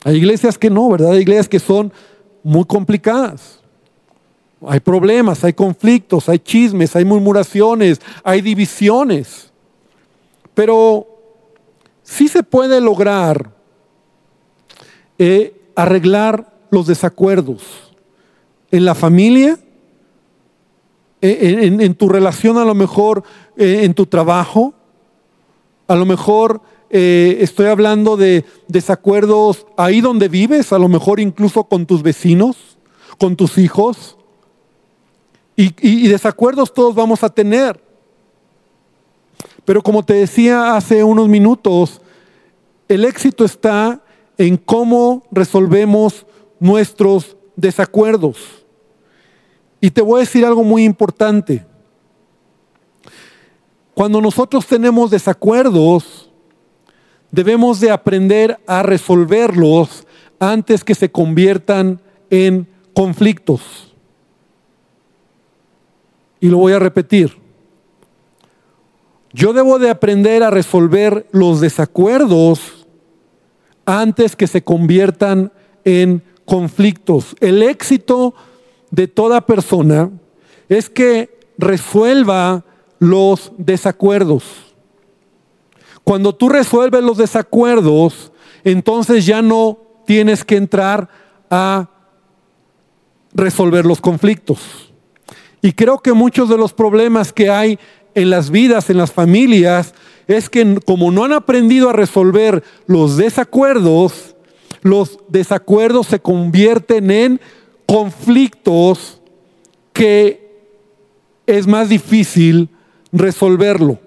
Hay 0.05 0.17
iglesias 0.17 0.59
que 0.59 0.71
no, 0.71 0.89
¿verdad? 0.89 1.13
Hay 1.13 1.21
iglesias 1.21 1.49
que 1.49 1.59
son 1.59 1.93
muy 2.43 2.65
complicadas. 2.65 3.61
Hay 4.67 4.81
problemas, 4.81 5.43
hay 5.45 5.53
conflictos, 5.53 6.29
hay 6.29 6.39
chismes, 6.39 6.95
hay 6.95 7.05
murmuraciones, 7.05 8.01
hay 8.23 8.41
divisiones. 8.41 9.53
Pero 10.55 11.07
sí 12.03 12.29
se 12.29 12.43
puede 12.43 12.81
lograr 12.81 13.51
eh, 15.19 15.62
arreglar 15.75 16.53
los 16.71 16.87
desacuerdos 16.87 17.63
en 18.71 18.85
la 18.85 18.95
familia, 18.95 19.59
en, 21.21 21.95
tu 21.95 22.09
relación 22.09 22.59
a 22.59 22.65
lo 22.65 22.75
mejor 22.75 23.23
eh, 23.57 23.81
en 23.85 23.95
tu 23.95 24.07
trabajo, 24.07 24.75
a 25.87 25.95
lo 25.95 26.05
mejor 26.05 26.61
eh, 26.91 27.39
estoy 27.41 27.67
hablando 27.67 28.17
de 28.17 28.45
desacuerdos 28.67 29.67
ahí 29.77 30.01
donde 30.01 30.29
vives, 30.29 30.73
a 30.73 30.79
lo 30.79 30.89
mejor 30.89 31.21
incluso 31.21 31.65
con 31.65 31.87
tus 31.87 32.03
vecinos, 32.03 32.57
con 33.19 33.37
tus 33.37 33.59
hijos. 33.59 34.17
y 35.55 36.09
desacuerdos 36.09 36.75
todos 36.75 36.95
vamos 36.95 37.23
a 37.23 37.29
tener. 37.29 37.81
Pero 39.65 39.83
como 39.83 40.03
te 40.05 40.15
decía 40.15 40.77
hace 40.77 41.05
unos 41.05 41.29
minutos, 41.29 42.01
el 42.89 43.05
éxito 43.05 43.45
está 43.45 44.02
en 44.43 44.57
cómo 44.57 45.23
resolvemos 45.31 46.27
nuestros 46.59 47.37
desacuerdos. 47.55 48.65
Y 49.81 49.93
te 49.93 50.03
voy 50.03 50.17
a 50.17 50.21
decir 50.25 50.45
algo 50.45 50.65
muy 50.65 50.83
importante. 50.83 51.65
Cuando 53.95 54.21
nosotros 54.21 54.67
tenemos 54.67 55.13
desacuerdos, 55.13 56.29
debemos 57.31 57.79
de 57.79 57.93
aprender 57.93 58.59
a 58.67 58.83
resolverlos 58.83 60.09
antes 60.41 60.83
que 60.83 60.97
se 60.97 61.09
conviertan 61.09 62.01
en 62.29 62.67
conflictos. 62.95 63.95
Y 66.41 66.49
lo 66.49 66.59
voy 66.59 66.73
a 66.73 66.81
repetir. 66.81 67.39
Yo 69.33 69.53
debo 69.53 69.79
de 69.79 69.89
aprender 69.89 70.43
a 70.43 70.51
resolver 70.51 71.29
los 71.31 71.61
desacuerdos 71.61 72.82
antes 73.85 74.37
que 74.37 74.47
se 74.47 74.63
conviertan 74.63 75.53
en 75.85 76.23
conflictos. 76.45 77.37
El 77.41 77.63
éxito 77.63 78.35
de 78.91 79.09
toda 79.09 79.47
persona 79.47 80.11
es 80.69 80.89
que 80.91 81.39
resuelva 81.59 82.65
los 82.99 83.53
desacuerdos. 83.59 84.45
Cuando 86.05 86.35
tú 86.35 86.49
resuelves 86.49 87.03
los 87.03 87.19
desacuerdos, 87.19 88.33
entonces 88.65 89.25
ya 89.27 89.43
no 89.43 89.79
tienes 90.07 90.45
que 90.45 90.57
entrar 90.57 91.09
a 91.51 91.89
resolver 93.35 93.87
los 93.87 94.01
conflictos. 94.01 94.93
Y 95.61 95.73
creo 95.73 95.99
que 95.99 96.13
muchos 96.13 96.49
de 96.49 96.59
los 96.59 96.73
problemas 96.73 97.33
que 97.33 97.51
hay 97.51 97.79
en 98.15 98.31
las 98.31 98.51
vidas, 98.51 98.91
en 98.91 98.99
las 98.99 99.13
familias, 99.13 99.95
es 100.27 100.49
que 100.49 100.79
como 100.85 101.11
no 101.11 101.25
han 101.25 101.33
aprendido 101.33 101.91
a 101.91 101.93
resolver 101.93 102.63
los 102.87 103.17
desacuerdos, 103.17 104.37
los 104.83 105.19
desacuerdos 105.29 106.09
se 106.09 106.21
convierten 106.21 107.11
en 107.11 107.41
conflictos 107.87 109.21
que 109.93 110.43
es 111.47 111.67
más 111.67 111.89
difícil 111.89 112.69
resolverlo. 113.13 113.99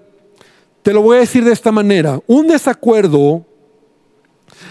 Te 0.82 0.92
lo 0.92 1.02
voy 1.02 1.16
a 1.16 1.20
decir 1.20 1.44
de 1.44 1.52
esta 1.52 1.72
manera. 1.72 2.20
Un 2.26 2.48
desacuerdo 2.48 3.44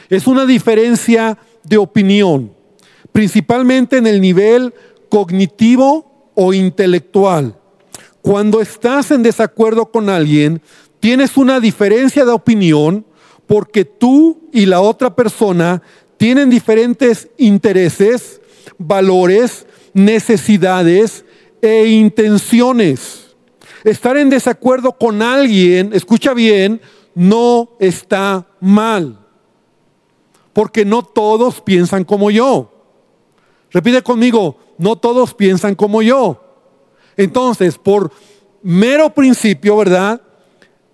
es 0.10 0.28
una 0.28 0.46
diferencia 0.46 1.38
de 1.64 1.78
opinión, 1.78 2.54
principalmente 3.12 3.98
en 3.98 4.08
el 4.08 4.22
nivel 4.22 4.74
cognitivo 5.10 6.32
o 6.36 6.54
intelectual. 6.54 7.58
Cuando 8.22 8.60
estás 8.60 9.12
en 9.12 9.24
desacuerdo 9.24 9.92
con 9.92 10.10
alguien, 10.10 10.62
tienes 11.06 11.38
una 11.38 11.60
diferencia 11.60 12.26
de 12.26 12.32
opinión 12.32 13.06
porque 13.46 13.86
tú 13.86 14.50
y 14.52 14.66
la 14.66 14.82
otra 14.82 15.16
persona 15.16 15.84
tienen 16.18 16.50
diferentes 16.50 17.30
intereses, 17.38 18.42
valores, 18.80 19.68
necesidades 19.94 21.24
e 21.62 21.90
intenciones. 21.90 23.36
Estar 23.84 24.18
en 24.18 24.32
desacuerdo 24.32 24.94
con 24.94 25.22
alguien, 25.22 25.92
escucha 25.94 26.34
bien, 26.34 26.82
no 27.14 27.70
está 27.80 28.48
mal. 28.60 29.20
Porque 30.54 30.86
no 30.86 31.04
todos 31.04 31.62
piensan 31.62 32.04
como 32.04 32.32
yo. 32.32 32.72
Repite 33.70 34.02
conmigo, 34.02 34.58
no 34.80 34.96
todos 34.96 35.36
piensan 35.36 35.76
como 35.76 36.02
yo. 36.02 36.42
Entonces, 37.16 37.78
por 37.78 38.12
mero 38.64 39.14
principio, 39.14 39.78
¿verdad? 39.78 40.20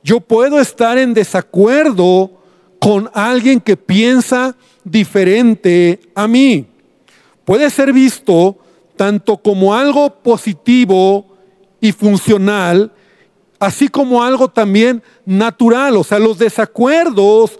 Yo 0.03 0.19
puedo 0.19 0.59
estar 0.59 0.97
en 0.97 1.13
desacuerdo 1.13 2.31
con 2.79 3.09
alguien 3.13 3.59
que 3.59 3.77
piensa 3.77 4.55
diferente 4.83 5.99
a 6.15 6.27
mí. 6.27 6.65
Puede 7.45 7.69
ser 7.69 7.93
visto 7.93 8.57
tanto 8.95 9.37
como 9.37 9.73
algo 9.73 10.09
positivo 10.21 11.25
y 11.79 11.91
funcional, 11.91 12.91
así 13.59 13.87
como 13.87 14.23
algo 14.23 14.47
también 14.47 15.03
natural. 15.25 15.97
O 15.97 16.03
sea, 16.03 16.19
los 16.19 16.37
desacuerdos 16.37 17.59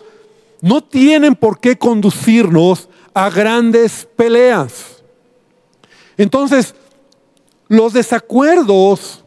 no 0.62 0.82
tienen 0.82 1.36
por 1.36 1.60
qué 1.60 1.77
conducirnos 1.77 2.89
a 3.13 3.30
grandes 3.30 4.08
peleas. 4.15 5.04
Entonces, 6.17 6.75
los 7.67 7.93
desacuerdos, 7.93 9.20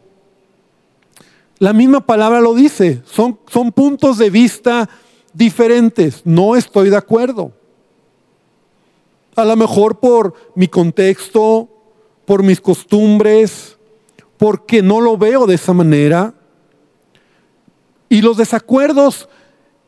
la 1.57 1.73
misma 1.73 2.05
palabra 2.05 2.41
lo 2.41 2.53
dice, 2.53 3.01
son, 3.05 3.39
son 3.47 3.71
puntos 3.71 4.17
de 4.17 4.29
vista 4.29 4.89
diferentes. 5.33 6.21
No 6.25 6.55
estoy 6.55 6.89
de 6.89 6.97
acuerdo. 6.97 7.51
A 9.35 9.45
lo 9.45 9.55
mejor 9.55 9.99
por 9.99 10.33
mi 10.55 10.67
contexto, 10.67 11.69
por 12.25 12.43
mis 12.43 12.59
costumbres, 12.59 13.77
porque 14.37 14.81
no 14.81 14.99
lo 14.99 15.17
veo 15.17 15.45
de 15.45 15.55
esa 15.55 15.73
manera. 15.73 16.33
Y 18.09 18.21
los 18.21 18.37
desacuerdos 18.37 19.29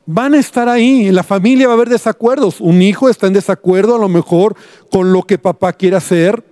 van 0.05 0.33
a 0.33 0.39
estar 0.39 0.69
ahí. 0.69 1.07
En 1.07 1.15
la 1.15 1.23
familia 1.23 1.67
va 1.67 1.73
a 1.73 1.75
haber 1.75 1.89
desacuerdos. 1.89 2.61
Un 2.61 2.81
hijo 2.81 3.09
está 3.09 3.27
en 3.27 3.33
desacuerdo 3.33 3.95
a 3.95 3.99
lo 3.99 4.09
mejor 4.09 4.55
con 4.89 5.11
lo 5.11 5.23
que 5.23 5.37
papá 5.37 5.73
quiere 5.73 5.97
hacer 5.97 6.43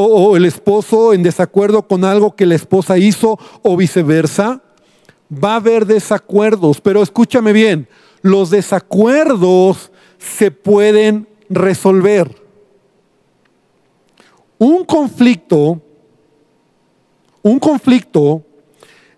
o, 0.00 0.36
el 0.36 0.44
esposo 0.44 1.12
en 1.12 1.22
desacuerdo 1.22 1.86
con 1.86 2.04
algo 2.04 2.36
que 2.36 2.46
la 2.46 2.54
esposa 2.54 2.98
hizo 2.98 3.38
o 3.62 3.76
viceversa. 3.76 4.62
Va 5.32 5.54
a 5.54 5.56
haber 5.56 5.86
desacuerdos, 5.86 6.80
pero 6.80 7.02
escúchame 7.02 7.52
bien, 7.52 7.88
los 8.22 8.50
desacuerdos 8.50 9.90
se 10.18 10.50
pueden 10.50 11.28
resolver. 11.50 12.34
Un 14.58 14.84
conflicto, 14.84 15.80
un 17.42 17.58
conflicto 17.58 18.44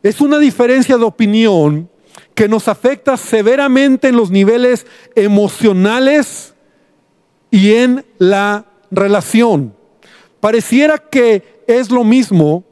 es 0.03 0.21
una 0.21 0.39
diferencia 0.39 0.97
de 0.97 1.05
opinión 1.05 1.89
que 2.35 2.49
nos 2.49 2.69
afecta 2.69 3.17
severamente 3.17 4.09
en 4.09 4.17
los 4.17 4.31
niveles 4.31 4.87
emocionales 5.15 6.55
y 7.51 7.73
en 7.73 8.05
la 8.19 8.65
relación. 8.91 9.80
Pareciera 10.41 10.99
que 10.99 11.63
es 11.67 11.91
lo 11.91 12.03
mismo, 12.03 12.65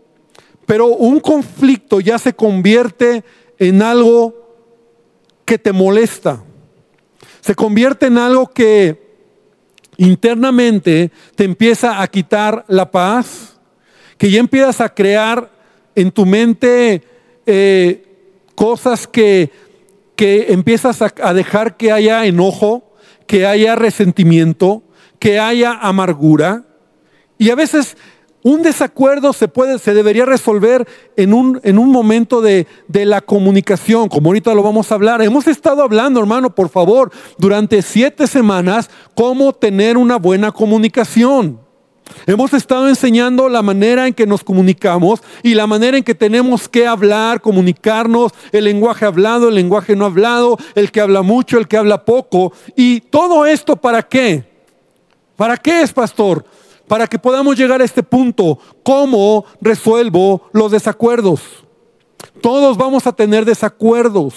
pero 0.67 0.87
un 0.87 1.21
conflicto 1.21 2.01
ya 2.01 2.19
se 2.19 2.33
convierte 2.33 3.25
en 3.59 3.83
algo 3.83 4.35
que 5.45 5.59
te 5.59 5.73
molesta. 5.73 6.43
Se 7.41 7.55
convierte 7.55 8.07
en 8.07 8.19
algo 8.19 8.49
que 8.49 9.09
internamente 9.97 11.11
te 11.35 11.45
empieza 11.45 12.03
a 12.03 12.07
quitar 12.09 12.65
la 12.69 12.91
paz, 12.91 13.59
que 14.17 14.31
ya 14.31 14.41
empiezas 14.41 14.81
a 14.81 14.95
crear 14.95 15.51
en 15.95 16.11
tu 16.11 16.27
mente 16.27 17.03
eh, 17.47 18.05
cosas 18.55 19.07
que, 19.07 19.51
que 20.17 20.53
empiezas 20.53 21.03
a, 21.03 21.13
a 21.23 21.35
dejar 21.35 21.77
que 21.77 21.93
haya 21.93 22.27
enojo, 22.27 22.95
que 23.27 23.47
haya 23.47 23.75
resentimiento, 23.75 24.83
que 25.19 25.39
haya 25.39 25.73
amargura. 25.73 26.68
Y 27.39 27.51
a 27.51 27.55
veces 27.55 27.97
un 28.43 28.63
desacuerdo 28.63 29.33
se 29.33 29.49
puede, 29.49 29.79
se 29.79 29.95
debería 29.95 30.25
resolver 30.25 30.87
en 31.17 31.33
un, 31.33 31.61
en 31.65 31.79
un 31.79 31.91
momento 31.91 32.41
de, 32.41 32.67
de, 32.87 33.05
la 33.05 33.21
comunicación, 33.21 34.09
como 34.09 34.31
ahorita 34.31 34.55
lo 34.55 34.63
vamos 34.63 34.91
a 34.91 34.95
hablar. 34.95 35.23
Hemos 35.23 35.47
estado 35.47 35.83
hablando, 35.83 36.21
hermano, 36.21 36.55
por 36.55 36.69
favor, 36.69 37.11
durante 37.37 37.83
siete 37.83 38.27
semanas, 38.27 38.91
cómo 39.15 39.53
tener 39.53 39.97
una 39.97 40.17
buena 40.17 40.53
comunicación. 40.53 41.61
Hemos 42.27 42.55
estado 42.55 42.89
enseñando 42.89 43.49
la 43.49 43.63
manera 43.63 44.07
en 44.07 44.15
que 44.15 44.27
nos 44.27 44.43
comunicamos 44.43 45.21
y 45.43 45.55
la 45.55 45.67
manera 45.67 45.97
en 45.97 46.05
que 46.05 46.15
tenemos 46.15 46.69
que 46.69 46.87
hablar, 46.87 47.41
comunicarnos, 47.41 48.33
el 48.53 48.65
lenguaje 48.65 49.05
hablado, 49.05 49.49
el 49.49 49.55
lenguaje 49.55 49.95
no 49.95 50.07
hablado, 50.07 50.59
el 50.75 50.91
que 50.91 51.01
habla 51.01 51.23
mucho, 51.23 51.59
el 51.59 51.69
que 51.69 51.77
habla 51.77 52.05
poco. 52.05 52.53
¿Y 52.77 53.01
todo 53.01 53.47
esto 53.47 53.77
para 53.77 54.03
qué? 54.03 54.45
¿Para 55.37 55.57
qué 55.57 55.83
es, 55.83 55.93
pastor? 55.93 56.45
Para 56.89 57.07
que 57.07 57.19
podamos 57.19 57.57
llegar 57.57 57.81
a 57.81 57.85
este 57.85 58.03
punto. 58.03 58.59
¿Cómo 58.83 59.45
resuelvo 59.61 60.43
los 60.53 60.73
desacuerdos? 60.73 61.41
Todos 62.41 62.77
vamos 62.77 63.07
a 63.07 63.13
tener 63.13 63.45
desacuerdos. 63.45 64.35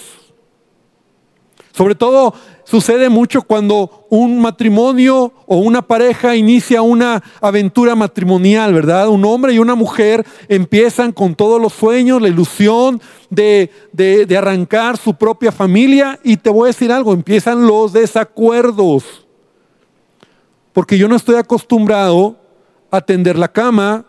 Sobre 1.71 1.95
todo 1.95 2.33
sucede 2.65 3.09
mucho 3.09 3.41
cuando 3.41 4.05
un 4.09 4.39
matrimonio 4.39 5.33
o 5.45 5.57
una 5.57 5.81
pareja 5.81 6.35
inicia 6.35 6.81
una 6.81 7.23
aventura 7.39 7.95
matrimonial, 7.95 8.73
¿verdad? 8.73 9.07
Un 9.07 9.23
hombre 9.23 9.53
y 9.53 9.59
una 9.59 9.75
mujer 9.75 10.25
empiezan 10.49 11.13
con 11.13 11.33
todos 11.33 11.61
los 11.61 11.71
sueños, 11.73 12.21
la 12.21 12.27
ilusión 12.27 13.01
de, 13.29 13.71
de, 13.93 14.37
arrancar 14.37 14.97
su 14.97 15.13
propia 15.13 15.51
familia 15.51 16.19
y 16.23 16.35
te 16.37 16.49
voy 16.49 16.65
a 16.65 16.67
decir 16.67 16.91
algo, 16.91 17.13
empiezan 17.13 17.65
los 17.65 17.93
desacuerdos. 17.93 19.25
Porque 20.73 20.97
yo 20.97 21.07
no 21.07 21.15
estoy 21.15 21.35
acostumbrado 21.35 22.40
a 22.91 23.01
tender 23.01 23.37
la 23.37 23.51
cama 23.51 24.05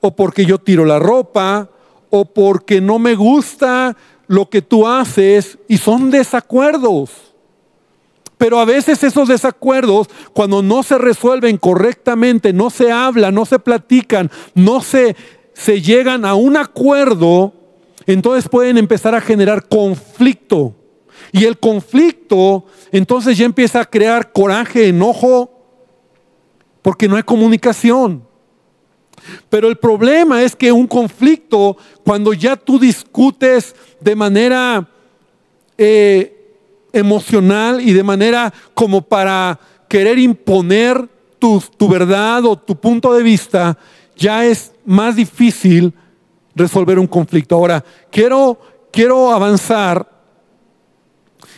o 0.00 0.14
porque 0.14 0.44
yo 0.44 0.58
tiro 0.58 0.84
la 0.84 0.98
ropa 0.98 1.70
o 2.10 2.24
porque 2.24 2.80
no 2.80 2.98
me 2.98 3.14
gusta 3.14 3.96
lo 4.26 4.50
que 4.50 4.62
tú 4.62 4.86
haces 4.86 5.58
y 5.68 5.78
son 5.78 6.10
desacuerdos. 6.10 7.10
Pero 8.36 8.58
a 8.58 8.64
veces 8.64 9.02
esos 9.04 9.28
desacuerdos, 9.28 10.08
cuando 10.32 10.62
no 10.62 10.82
se 10.82 10.98
resuelven 10.98 11.56
correctamente, 11.56 12.52
no 12.52 12.68
se 12.68 12.90
hablan, 12.90 13.34
no 13.34 13.46
se 13.46 13.58
platican, 13.58 14.30
no 14.54 14.82
se, 14.82 15.16
se 15.54 15.80
llegan 15.80 16.24
a 16.24 16.34
un 16.34 16.56
acuerdo, 16.56 17.54
entonces 18.06 18.48
pueden 18.48 18.76
empezar 18.76 19.14
a 19.14 19.20
generar 19.20 19.68
conflicto. 19.68 20.74
Y 21.32 21.44
el 21.44 21.58
conflicto 21.58 22.66
entonces 22.92 23.38
ya 23.38 23.44
empieza 23.44 23.80
a 23.80 23.84
crear 23.90 24.32
coraje, 24.32 24.88
enojo, 24.88 25.53
porque 26.84 27.08
no 27.08 27.16
hay 27.16 27.22
comunicación. 27.22 28.22
Pero 29.48 29.68
el 29.68 29.76
problema 29.76 30.42
es 30.42 30.54
que 30.54 30.70
un 30.70 30.86
conflicto, 30.86 31.78
cuando 32.04 32.34
ya 32.34 32.56
tú 32.56 32.78
discutes 32.78 33.74
de 34.00 34.14
manera 34.14 34.86
eh, 35.78 36.60
emocional 36.92 37.80
y 37.80 37.94
de 37.94 38.02
manera 38.02 38.52
como 38.74 39.00
para 39.00 39.58
querer 39.88 40.18
imponer 40.18 41.08
tu, 41.38 41.62
tu 41.74 41.88
verdad 41.88 42.44
o 42.44 42.54
tu 42.54 42.76
punto 42.76 43.14
de 43.14 43.22
vista, 43.22 43.78
ya 44.14 44.44
es 44.44 44.70
más 44.84 45.16
difícil 45.16 45.94
resolver 46.54 46.98
un 46.98 47.06
conflicto. 47.06 47.54
Ahora, 47.54 47.82
quiero, 48.10 48.60
quiero 48.92 49.32
avanzar 49.32 50.06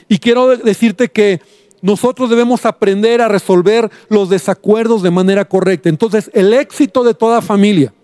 y 0.08 0.18
quiero 0.18 0.56
decirte 0.56 1.08
que 1.08 1.40
nosotros 1.86 2.28
debemos 2.28 2.66
aprender 2.66 3.22
a 3.22 3.28
resolver 3.28 3.88
los 4.08 4.28
desacuerdos 4.28 5.04
de 5.04 5.12
manera 5.12 5.44
correcta. 5.44 5.88
Entonces, 5.88 6.32
el 6.34 6.52
éxito 6.52 7.04
de 7.04 7.14
toda 7.14 7.40
familia, 7.40 7.94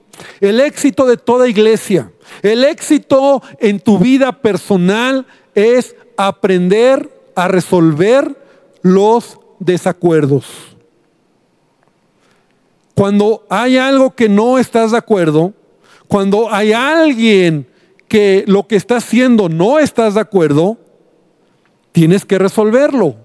el 0.41 0.61
éxito 0.61 1.05
de 1.05 1.17
toda 1.17 1.49
iglesia, 1.49 2.13
el 2.43 2.63
éxito 2.63 3.43
en 3.59 3.81
tu 3.81 3.99
vida 3.99 4.41
personal 4.41 5.27
es 5.57 5.97
aprender 6.17 7.11
a 7.35 7.49
resolver 7.49 8.41
los 8.83 9.41
desacuerdos. 9.59 10.47
Cuando 12.95 13.45
hay 13.51 13.79
algo 13.79 14.15
que 14.15 14.29
no 14.29 14.59
estás 14.59 14.93
de 14.93 14.99
acuerdo, 14.99 15.55
cuando 16.07 16.55
hay 16.55 16.73
alguien 16.73 17.67
que 18.07 18.45
lo 18.47 18.69
que 18.69 18.77
está 18.77 18.99
haciendo 18.99 19.49
no 19.49 19.81
estás 19.81 20.15
de 20.15 20.21
acuerdo, 20.21 20.79
tienes 21.91 22.25
que 22.25 22.39
resolverlo. 22.39 23.22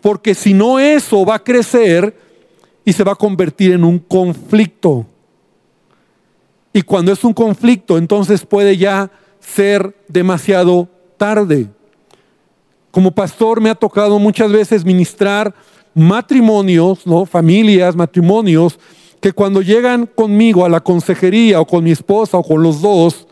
Porque 0.00 0.34
si 0.34 0.54
no 0.54 0.78
eso 0.78 1.24
va 1.24 1.36
a 1.36 1.44
crecer 1.44 2.16
y 2.84 2.92
se 2.92 3.04
va 3.04 3.12
a 3.12 3.16
convertir 3.16 3.72
en 3.72 3.84
un 3.84 3.98
conflicto. 3.98 5.06
Y 6.72 6.82
cuando 6.82 7.12
es 7.12 7.24
un 7.24 7.32
conflicto, 7.32 7.98
entonces 7.98 8.44
puede 8.44 8.76
ya 8.76 9.10
ser 9.40 9.94
demasiado 10.08 10.88
tarde. 11.16 11.68
Como 12.90 13.10
pastor 13.10 13.60
me 13.60 13.70
ha 13.70 13.74
tocado 13.74 14.18
muchas 14.18 14.50
veces 14.50 14.84
ministrar 14.84 15.54
matrimonios, 15.94 17.06
¿no? 17.06 17.26
familias, 17.26 17.96
matrimonios, 17.96 18.78
que 19.20 19.32
cuando 19.32 19.60
llegan 19.60 20.06
conmigo 20.06 20.64
a 20.64 20.68
la 20.68 20.80
consejería 20.80 21.60
o 21.60 21.66
con 21.66 21.84
mi 21.84 21.90
esposa 21.90 22.38
o 22.38 22.42
con 22.42 22.62
los 22.62 22.80
dos, 22.80 23.26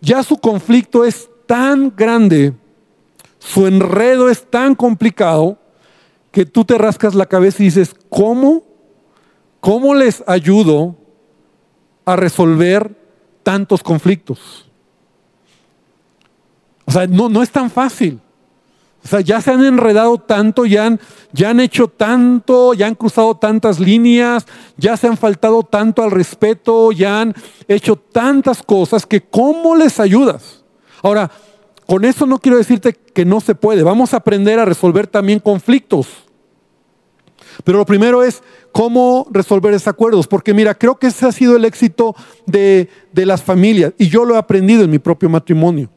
ya 0.00 0.22
su 0.22 0.36
conflicto 0.36 1.04
es 1.04 1.28
tan 1.46 1.92
grande 1.94 2.52
su 3.44 3.66
enredo 3.66 4.30
es 4.30 4.50
tan 4.50 4.74
complicado 4.74 5.58
que 6.30 6.46
tú 6.46 6.64
te 6.64 6.78
rascas 6.78 7.14
la 7.14 7.26
cabeza 7.26 7.62
y 7.62 7.66
dices, 7.66 7.94
¿cómo? 8.08 8.64
¿Cómo 9.60 9.94
les 9.94 10.24
ayudo 10.26 10.96
a 12.06 12.16
resolver 12.16 12.96
tantos 13.42 13.82
conflictos? 13.82 14.70
O 16.86 16.92
sea, 16.92 17.06
no, 17.06 17.28
no 17.28 17.42
es 17.42 17.50
tan 17.50 17.70
fácil. 17.70 18.20
O 19.04 19.08
sea, 19.08 19.20
ya 19.20 19.42
se 19.42 19.50
han 19.50 19.62
enredado 19.62 20.16
tanto, 20.16 20.64
ya 20.64 20.86
han, 20.86 21.00
ya 21.32 21.50
han 21.50 21.60
hecho 21.60 21.88
tanto, 21.88 22.72
ya 22.72 22.86
han 22.86 22.94
cruzado 22.94 23.36
tantas 23.36 23.78
líneas, 23.78 24.46
ya 24.78 24.96
se 24.96 25.06
han 25.06 25.18
faltado 25.18 25.62
tanto 25.62 26.02
al 26.02 26.10
respeto, 26.10 26.90
ya 26.92 27.20
han 27.20 27.34
hecho 27.68 27.96
tantas 27.96 28.62
cosas 28.62 29.04
que 29.04 29.20
¿cómo 29.20 29.76
les 29.76 30.00
ayudas? 30.00 30.64
Ahora, 31.02 31.30
con 31.86 32.04
eso 32.04 32.26
no 32.26 32.38
quiero 32.38 32.58
decirte 32.58 32.94
que 32.94 33.24
no 33.24 33.40
se 33.40 33.54
puede. 33.54 33.82
Vamos 33.82 34.14
a 34.14 34.18
aprender 34.18 34.58
a 34.58 34.64
resolver 34.64 35.06
también 35.06 35.38
conflictos. 35.38 36.08
Pero 37.62 37.78
lo 37.78 37.86
primero 37.86 38.22
es 38.22 38.42
cómo 38.72 39.26
resolver 39.30 39.72
desacuerdos. 39.72 40.26
Porque 40.26 40.54
mira, 40.54 40.74
creo 40.74 40.98
que 40.98 41.08
ese 41.08 41.26
ha 41.26 41.32
sido 41.32 41.56
el 41.56 41.64
éxito 41.64 42.16
de, 42.46 42.88
las 43.12 43.42
familias. 43.42 43.92
Y 43.98 44.08
yo 44.08 44.24
lo 44.24 44.34
he 44.34 44.38
aprendido 44.38 44.82
en 44.82 44.90
mi 44.90 44.98
propio 44.98 45.28
matrimonio. 45.28 45.90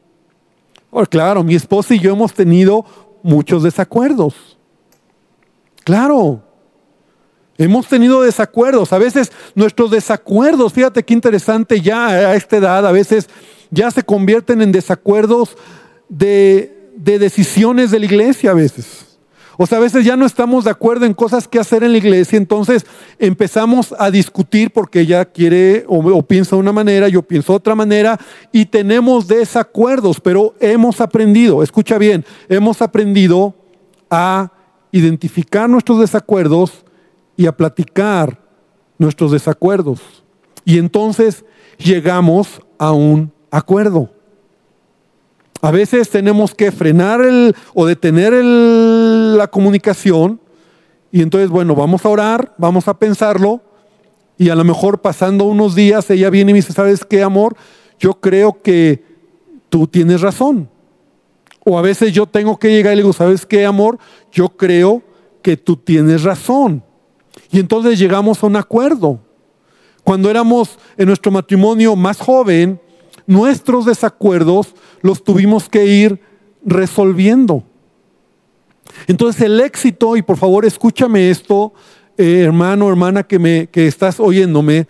Claro, 1.10 1.42
mi 1.42 1.54
esposa 1.54 1.94
y 1.94 2.00
yo 2.00 2.12
hemos 2.12 2.34
tenido 2.34 2.84
muchos 3.22 3.62
desacuerdos. 3.62 4.58
Claro. 5.84 6.42
Hemos 7.56 7.88
tenido 7.88 8.22
desacuerdos. 8.22 8.92
A 8.92 8.98
veces 8.98 9.32
nuestros 9.54 9.90
desacuerdos, 9.90 10.72
fíjate 10.72 11.02
qué 11.02 11.14
interesante 11.14 11.80
ya 11.80 12.06
a 12.06 12.34
esta 12.36 12.56
edad, 12.56 12.86
a 12.86 12.92
veces 12.92 13.28
ya 13.70 13.90
se 13.90 14.02
convierten 14.02 14.62
en 14.62 14.72
desacuerdos 14.72 15.56
de, 16.08 16.74
decisiones 16.96 17.90
de 17.90 17.98
la 17.98 18.06
iglesia 18.06 18.50
a 18.50 18.54
veces. 18.54 19.18
O 19.56 19.66
sea, 19.66 19.78
a 19.78 19.80
veces 19.80 20.04
ya 20.04 20.16
no 20.16 20.24
estamos 20.24 20.64
de 20.64 20.70
acuerdo 20.70 21.04
en 21.04 21.14
cosas 21.14 21.48
que 21.48 21.58
hacer 21.58 21.82
en 21.82 21.90
la 21.92 21.98
iglesia, 21.98 22.36
entonces 22.36 22.86
empezamos 23.18 23.92
a 23.98 24.08
discutir 24.10 24.70
porque 24.70 25.00
ella 25.00 25.24
quiere 25.24 25.84
o, 25.88 25.98
o, 25.98 26.22
piensa 26.22 26.54
de 26.54 26.60
una 26.60 26.72
manera, 26.72 27.08
yo 27.08 27.22
pienso 27.22 27.52
de 27.52 27.56
otra 27.56 27.74
manera, 27.74 28.18
y 28.52 28.66
tenemos 28.66 29.26
desacuerdos, 29.26 30.20
pero 30.20 30.54
hemos 30.60 31.00
aprendido, 31.00 31.64
escucha 31.64 31.98
bien, 31.98 32.24
hemos 32.48 32.80
aprendido 32.82 33.54
a 34.10 34.52
identificar 34.92 35.68
nuestros 35.68 35.98
desacuerdos 36.00 36.84
y 37.36 37.46
a 37.46 37.56
platicar 37.56 38.40
nuestros 38.98 39.32
desacuerdos. 39.32 40.00
Y 40.64 40.78
entonces 40.78 41.44
llegamos 41.78 42.60
a 42.78 42.92
un 42.92 43.32
acuerdo. 43.50 44.10
A 45.60 45.70
veces 45.70 46.08
tenemos 46.10 46.54
que 46.54 46.70
frenar 46.70 47.20
el, 47.20 47.54
o 47.74 47.86
detener 47.86 48.32
la 48.32 49.48
comunicación 49.48 50.40
y 51.10 51.22
entonces, 51.22 51.50
bueno, 51.50 51.74
vamos 51.74 52.04
a 52.04 52.08
orar, 52.08 52.54
vamos 52.58 52.86
a 52.86 52.98
pensarlo 52.98 53.62
y 54.36 54.50
a 54.50 54.54
lo 54.54 54.62
mejor 54.62 55.00
pasando 55.00 55.44
unos 55.44 55.74
días 55.74 56.08
ella 56.10 56.30
viene 56.30 56.50
y 56.50 56.54
me 56.54 56.58
dice, 56.58 56.72
¿sabes 56.72 57.04
qué, 57.04 57.22
amor? 57.22 57.56
Yo 57.98 58.14
creo 58.14 58.62
que 58.62 59.02
tú 59.68 59.88
tienes 59.88 60.20
razón. 60.20 60.68
O 61.64 61.78
a 61.78 61.82
veces 61.82 62.12
yo 62.12 62.26
tengo 62.26 62.56
que 62.58 62.70
llegar 62.70 62.92
y 62.92 62.96
le 62.96 63.02
digo, 63.02 63.12
¿sabes 63.12 63.44
qué, 63.44 63.66
amor? 63.66 63.98
Yo 64.30 64.48
creo 64.50 65.02
que 65.42 65.56
tú 65.56 65.76
tienes 65.76 66.22
razón. 66.22 66.84
Y 67.50 67.58
entonces 67.58 67.98
llegamos 67.98 68.42
a 68.42 68.46
un 68.46 68.56
acuerdo. 68.56 69.18
Cuando 70.04 70.30
éramos 70.30 70.78
en 70.96 71.06
nuestro 71.08 71.32
matrimonio 71.32 71.96
más 71.96 72.20
joven, 72.20 72.80
nuestros 73.28 73.84
desacuerdos 73.84 74.74
los 75.02 75.22
tuvimos 75.22 75.68
que 75.68 75.86
ir 75.86 76.20
resolviendo. 76.64 77.62
Entonces 79.06 79.42
el 79.42 79.60
éxito, 79.60 80.16
y 80.16 80.22
por 80.22 80.38
favor 80.38 80.64
escúchame 80.64 81.30
esto, 81.30 81.72
eh, 82.16 82.40
hermano, 82.40 82.88
hermana 82.88 83.22
que, 83.22 83.38
me, 83.38 83.68
que 83.68 83.86
estás 83.86 84.18
oyéndome, 84.18 84.88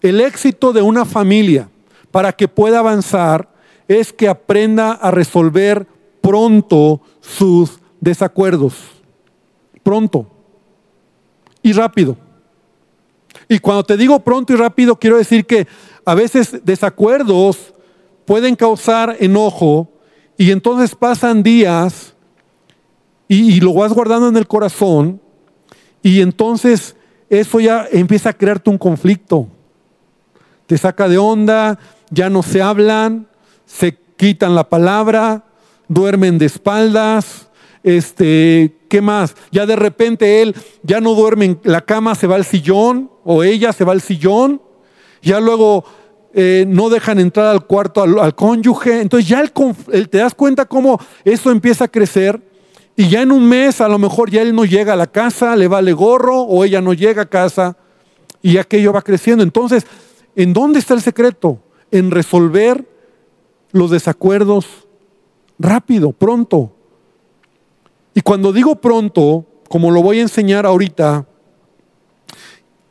el 0.00 0.20
éxito 0.20 0.72
de 0.72 0.82
una 0.82 1.04
familia 1.04 1.68
para 2.10 2.32
que 2.32 2.48
pueda 2.48 2.80
avanzar 2.80 3.48
es 3.86 4.12
que 4.12 4.28
aprenda 4.28 4.92
a 4.92 5.10
resolver 5.10 5.86
pronto 6.20 7.02
sus 7.20 7.78
desacuerdos. 8.00 8.74
Pronto 9.82 10.26
y 11.62 11.72
rápido. 11.72 12.16
Y 13.48 13.58
cuando 13.58 13.84
te 13.84 13.96
digo 13.96 14.20
pronto 14.20 14.52
y 14.52 14.56
rápido, 14.56 14.96
quiero 14.96 15.18
decir 15.18 15.44
que 15.44 15.66
a 16.04 16.14
veces 16.14 16.64
desacuerdos 16.64 17.74
pueden 18.24 18.56
causar 18.56 19.16
enojo 19.20 19.88
y 20.36 20.50
entonces 20.50 20.94
pasan 20.94 21.42
días 21.42 22.14
y, 23.26 23.60
lo 23.60 23.72
vas 23.72 23.92
guardando 23.92 24.28
en 24.28 24.36
el 24.36 24.46
corazón 24.46 25.20
Y 26.02 26.20
entonces 26.20 26.94
eso 27.30 27.58
ya 27.58 27.88
empieza 27.90 28.28
a 28.28 28.32
crearte 28.34 28.68
un 28.70 28.78
conflicto. 28.78 29.48
Te 30.66 30.76
saca 30.76 31.08
de 31.08 31.18
onda, 31.18 31.78
ya 32.10 32.28
no 32.28 32.42
se 32.42 32.60
hablan, 32.60 33.26
se 33.64 33.98
quitan 34.16 34.54
la 34.54 34.68
palabra, 34.68 35.44
duermen 35.88 36.38
de 36.38 36.46
espaldas, 36.46 37.48
este, 37.82 38.76
¿qué 38.88 39.00
más? 39.00 39.34
Ya 39.50 39.66
de 39.66 39.76
repente 39.76 40.42
él 40.42 40.54
ya 40.82 41.00
no 41.00 41.14
duerme 41.14 41.46
en 41.46 41.60
la 41.64 41.80
cama, 41.80 42.14
se 42.14 42.26
va 42.26 42.36
al 42.36 42.44
sillón, 42.44 43.10
o 43.24 43.42
ella 43.42 43.72
se 43.72 43.84
va 43.84 43.92
al 43.92 44.00
sillón, 44.00 44.60
ya 45.24 45.40
luego 45.40 45.84
eh, 46.34 46.64
no 46.68 46.88
dejan 46.90 47.18
entrar 47.18 47.46
al 47.46 47.66
cuarto 47.66 48.02
al, 48.02 48.34
cónyuge, 48.34 49.00
entonces 49.00 49.28
ya 49.28 49.42
te 49.46 50.18
das 50.18 50.34
cuenta 50.34 50.66
cómo 50.66 51.00
eso 51.24 51.50
empieza 51.50 51.84
a 51.84 51.88
crecer 51.88 52.40
y 52.96 53.08
ya 53.08 53.22
en 53.22 53.32
un 53.32 53.48
mes 53.48 53.80
a 53.80 53.88
lo 53.88 53.98
mejor 53.98 54.30
ya 54.30 54.42
él 54.42 54.54
no 54.54 54.64
llega 54.64 54.92
a 54.92 54.96
la 54.96 55.06
casa, 55.06 55.56
le 55.56 55.66
vale 55.68 55.92
gorro 55.92 56.42
o 56.42 56.64
ella 56.64 56.80
no 56.80 56.92
llega 56.92 57.22
a 57.22 57.28
casa 57.28 57.76
y 58.42 58.58
aquello 58.58 58.92
va 58.92 59.02
creciendo. 59.02 59.42
Entonces, 59.42 59.86
¿en 60.36 60.52
dónde 60.52 60.78
está 60.78 60.94
el 60.94 61.00
secreto? 61.00 61.58
En 61.90 62.10
resolver 62.10 62.84
los 63.72 63.90
desacuerdos 63.90 64.66
rápido, 65.58 66.12
pronto. 66.12 66.72
Y 68.14 68.20
cuando 68.20 68.52
digo 68.52 68.76
pronto, 68.76 69.46
como 69.68 69.90
lo 69.90 70.02
voy 70.02 70.18
a 70.18 70.22
enseñar 70.22 70.66
ahorita, 70.66 71.26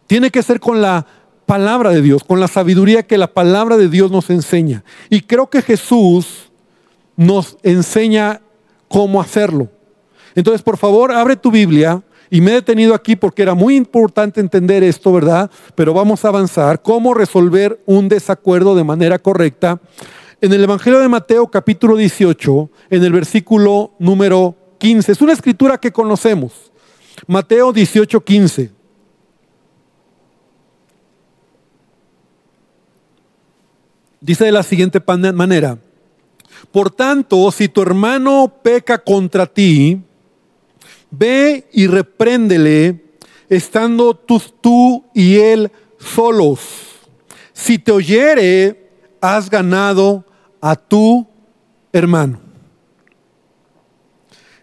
tiene 0.08 0.32
que 0.32 0.43
ser 0.43 0.60
con 0.60 0.82
la 0.82 1.06
palabra 1.45 1.91
de 1.91 2.01
Dios, 2.01 2.23
con 2.23 2.39
la 2.39 2.47
sabiduría 2.47 3.03
que 3.03 3.17
la 3.17 3.34
palabra 3.34 3.77
de 3.77 3.89
Dios 3.89 4.12
nos 4.12 4.29
enseña. 4.29 4.84
Y 5.10 5.21
creo 5.21 5.49
que 5.49 5.62
Jesús 5.62 6.51
nos 7.15 7.58
enseña 7.63 8.41
cómo 8.88 9.21
hacerlo. 9.21 9.69
Entonces, 10.36 10.62
por 10.62 10.77
favor, 10.77 11.12
abre 11.12 11.36
tu 11.36 11.51
Biblia 11.51 12.01
y 12.29 12.41
me 12.41 12.51
he 12.51 12.56
detenido 12.56 12.95
aquí 12.95 13.15
porque 13.15 13.43
era 13.43 13.53
muy 13.53 13.75
importante 13.75 14.39
entender 14.39 14.84
esto, 14.84 15.13
¿verdad? 15.13 15.51
Pero 15.75 15.93
vamos 15.93 16.25
a 16.25 16.29
avanzar. 16.29 16.82
¿Cómo 16.82 17.13
resolver 17.13 17.79
un 17.86 18.10
desacuerdo 18.10 18.75
de 18.75 18.84
manera 18.84 19.19
correcta? 19.19 19.79
En 20.41 20.51
el 20.51 20.63
Evangelio 20.63 20.99
de 20.99 21.08
Mateo 21.08 21.47
capítulo 21.47 21.95
18, 21.95 22.69
en 22.89 23.03
el 23.03 23.13
versículo 23.13 23.93
número 23.99 24.56
15. 24.79 25.12
Es 25.12 25.21
una 25.21 25.34
escritura 25.34 25.77
que 25.77 25.91
conocemos. 25.91 26.71
Mateo 27.27 27.71
18, 27.71 28.23
15. 28.23 28.71
Dice 34.24 34.46
de 34.46 34.54
la 34.54 34.64
siguiente 34.64 35.02
manera, 35.34 35.78
por 36.72 36.90
tanto, 36.90 37.52
si 37.52 37.68
tu 37.68 37.82
hermano 37.82 38.54
peca 38.64 38.98
contra 38.98 39.46
ti, 39.46 40.02
Ve 41.12 41.68
y 41.72 41.86
repréndele 41.86 43.04
estando 43.48 44.16
tú, 44.16 44.42
tú 44.62 45.04
y 45.14 45.36
él 45.36 45.72
solos. 46.00 46.60
Si 47.52 47.78
te 47.78 47.92
oyere, 47.92 48.90
has 49.22 49.48
ganado 49.48 50.26
a 50.60 50.76
tu 50.76 51.28
hermano. 51.92 52.40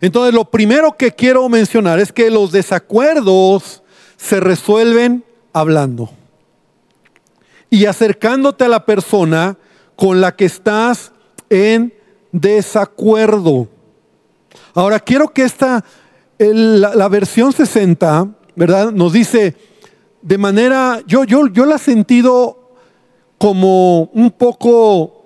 Entonces, 0.00 0.34
lo 0.34 0.44
primero 0.46 0.96
que 0.96 1.12
quiero 1.12 1.48
mencionar 1.48 2.00
es 2.00 2.12
que 2.12 2.30
los 2.30 2.50
desacuerdos 2.50 3.84
se 4.16 4.40
resuelven 4.40 5.22
hablando 5.52 6.10
y 7.70 7.86
acercándote 7.86 8.64
a 8.64 8.68
la 8.68 8.84
persona 8.84 9.56
con 9.96 10.20
la 10.20 10.34
que 10.34 10.44
estás 10.44 11.12
en 11.48 11.94
desacuerdo. 12.32 13.68
Ahora, 14.74 15.00
quiero 15.00 15.28
que 15.28 15.44
esta 15.44 15.84
la, 16.38 17.08
versión 17.08 17.52
60, 17.52 18.28
¿verdad? 18.56 18.92
Nos 18.92 19.12
dice 19.12 19.56
de 20.22 20.38
manera, 20.38 21.00
yo, 21.06 21.24
yo, 21.24 21.46
yo 21.46 21.66
la 21.66 21.76
he 21.76 21.78
sentido 21.78 22.74
como 23.38 24.04
un 24.12 24.30
poco 24.30 25.20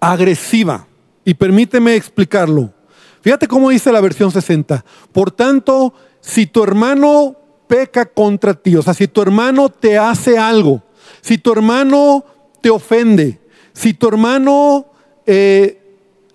agresiva. 0.00 0.86
Y 1.24 1.34
permíteme 1.34 1.94
explicarlo. 1.94 2.72
Fíjate 3.20 3.46
cómo 3.46 3.70
dice 3.70 3.92
la 3.92 4.00
versión 4.00 4.30
60. 4.30 4.84
Por 5.12 5.30
tanto, 5.30 5.92
si 6.20 6.46
tu 6.46 6.62
hermano 6.62 7.36
peca 7.66 8.06
contra 8.06 8.54
ti, 8.54 8.76
o 8.76 8.82
sea, 8.82 8.94
si 8.94 9.08
tu 9.08 9.20
hermano 9.20 9.68
te 9.68 9.98
hace 9.98 10.38
algo, 10.38 10.82
si 11.28 11.36
tu 11.36 11.52
hermano 11.52 12.24
te 12.62 12.70
ofende, 12.70 13.38
si 13.74 13.92
tu 13.92 14.08
hermano 14.08 14.86
eh, 15.26 15.78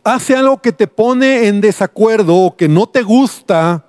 hace 0.03 0.35
algo 0.35 0.61
que 0.61 0.71
te 0.71 0.85
pone 0.85 1.47
en 1.47 1.61
desacuerdo 1.61 2.35
o 2.35 2.55
que 2.55 2.67
no 2.67 2.85
te 2.85 3.01
gusta, 3.01 3.87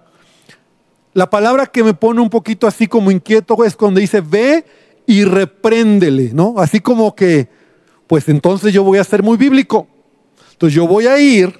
la 1.12 1.28
palabra 1.28 1.66
que 1.66 1.84
me 1.84 1.92
pone 1.92 2.22
un 2.22 2.30
poquito 2.30 2.66
así 2.66 2.86
como 2.86 3.10
inquieto 3.10 3.62
es 3.66 3.76
cuando 3.76 4.00
dice 4.00 4.22
ve 4.22 4.64
y 5.06 5.24
repréndele, 5.24 6.30
¿no? 6.32 6.54
Así 6.56 6.80
como 6.80 7.14
que, 7.14 7.50
pues 8.06 8.26
entonces 8.30 8.72
yo 8.72 8.82
voy 8.82 8.96
a 8.96 9.04
ser 9.04 9.22
muy 9.22 9.36
bíblico. 9.36 9.86
Entonces 10.52 10.74
yo 10.74 10.86
voy 10.86 11.06
a 11.06 11.18
ir 11.18 11.52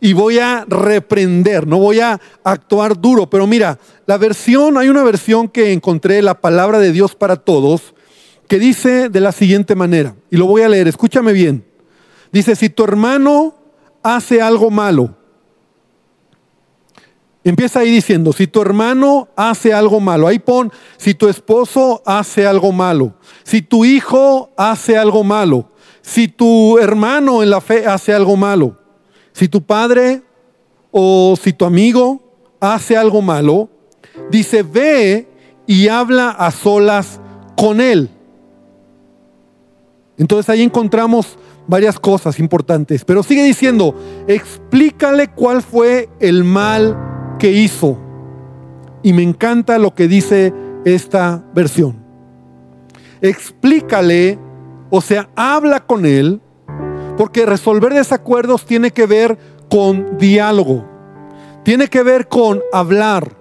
y 0.00 0.14
voy 0.14 0.40
a 0.40 0.64
reprender, 0.68 1.68
no 1.68 1.78
voy 1.78 2.00
a 2.00 2.20
actuar 2.42 3.00
duro. 3.00 3.30
Pero 3.30 3.46
mira, 3.46 3.78
la 4.06 4.18
versión, 4.18 4.76
hay 4.78 4.88
una 4.88 5.04
versión 5.04 5.46
que 5.46 5.72
encontré, 5.72 6.22
la 6.22 6.40
palabra 6.40 6.80
de 6.80 6.90
Dios 6.90 7.14
para 7.14 7.36
todos, 7.36 7.94
que 8.48 8.58
dice 8.58 9.08
de 9.08 9.20
la 9.20 9.32
siguiente 9.32 9.74
manera, 9.74 10.14
y 10.30 10.36
lo 10.36 10.46
voy 10.46 10.62
a 10.62 10.68
leer, 10.68 10.88
escúchame 10.88 11.32
bien. 11.32 11.64
Dice, 12.32 12.56
si 12.56 12.68
tu 12.68 12.84
hermano 12.84 13.54
hace 14.02 14.42
algo 14.42 14.70
malo, 14.70 15.16
empieza 17.44 17.80
ahí 17.80 17.90
diciendo, 17.90 18.32
si 18.32 18.46
tu 18.46 18.60
hermano 18.60 19.28
hace 19.36 19.72
algo 19.72 20.00
malo, 20.00 20.26
ahí 20.26 20.38
pon, 20.38 20.72
si 20.96 21.14
tu 21.14 21.28
esposo 21.28 22.02
hace 22.04 22.46
algo 22.46 22.72
malo, 22.72 23.14
si 23.44 23.62
tu 23.62 23.84
hijo 23.84 24.50
hace 24.56 24.98
algo 24.98 25.22
malo, 25.24 25.70
si 26.02 26.28
tu 26.28 26.78
hermano 26.78 27.42
en 27.42 27.50
la 27.50 27.60
fe 27.60 27.86
hace 27.86 28.12
algo 28.12 28.36
malo, 28.36 28.78
si 29.32 29.48
tu 29.48 29.62
padre 29.62 30.22
o 30.90 31.34
si 31.40 31.52
tu 31.52 31.64
amigo 31.64 32.20
hace 32.60 32.96
algo 32.96 33.22
malo, 33.22 33.68
dice, 34.30 34.62
ve 34.62 35.28
y 35.66 35.88
habla 35.88 36.30
a 36.30 36.50
solas 36.50 37.20
con 37.56 37.80
él. 37.80 38.10
Entonces 40.16 40.48
ahí 40.48 40.62
encontramos 40.62 41.38
varias 41.66 41.98
cosas 41.98 42.38
importantes, 42.38 43.04
pero 43.04 43.22
sigue 43.22 43.42
diciendo, 43.42 43.94
explícale 44.28 45.28
cuál 45.28 45.62
fue 45.62 46.08
el 46.20 46.44
mal 46.44 47.36
que 47.38 47.52
hizo. 47.52 47.98
Y 49.02 49.12
me 49.12 49.22
encanta 49.22 49.78
lo 49.78 49.94
que 49.94 50.08
dice 50.08 50.52
esta 50.84 51.44
versión. 51.54 52.02
Explícale, 53.20 54.38
o 54.90 55.00
sea, 55.00 55.30
habla 55.34 55.86
con 55.86 56.06
él, 56.06 56.40
porque 57.16 57.46
resolver 57.46 57.94
desacuerdos 57.94 58.66
tiene 58.66 58.90
que 58.90 59.06
ver 59.06 59.38
con 59.70 60.18
diálogo, 60.18 60.84
tiene 61.64 61.88
que 61.88 62.02
ver 62.02 62.28
con 62.28 62.60
hablar, 62.72 63.32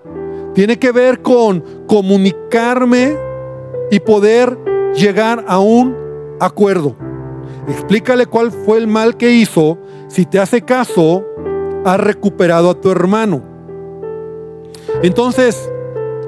tiene 0.54 0.80
que 0.80 0.92
ver 0.92 1.22
con 1.22 1.64
comunicarme 1.88 3.18
y 3.92 4.00
poder 4.00 4.58
llegar 4.96 5.44
a 5.48 5.60
un 5.60 6.03
acuerdo. 6.46 6.96
Explícale 7.68 8.26
cuál 8.26 8.52
fue 8.52 8.78
el 8.78 8.88
mal 8.88 9.18
que 9.18 9.32
hizo. 9.32 9.78
Si 10.08 10.26
te 10.26 10.40
hace 10.40 10.62
caso, 10.62 11.24
has 11.86 12.00
recuperado 12.00 12.70
a 12.70 12.80
tu 12.80 12.90
hermano. 12.90 13.42
Entonces, 15.02 15.70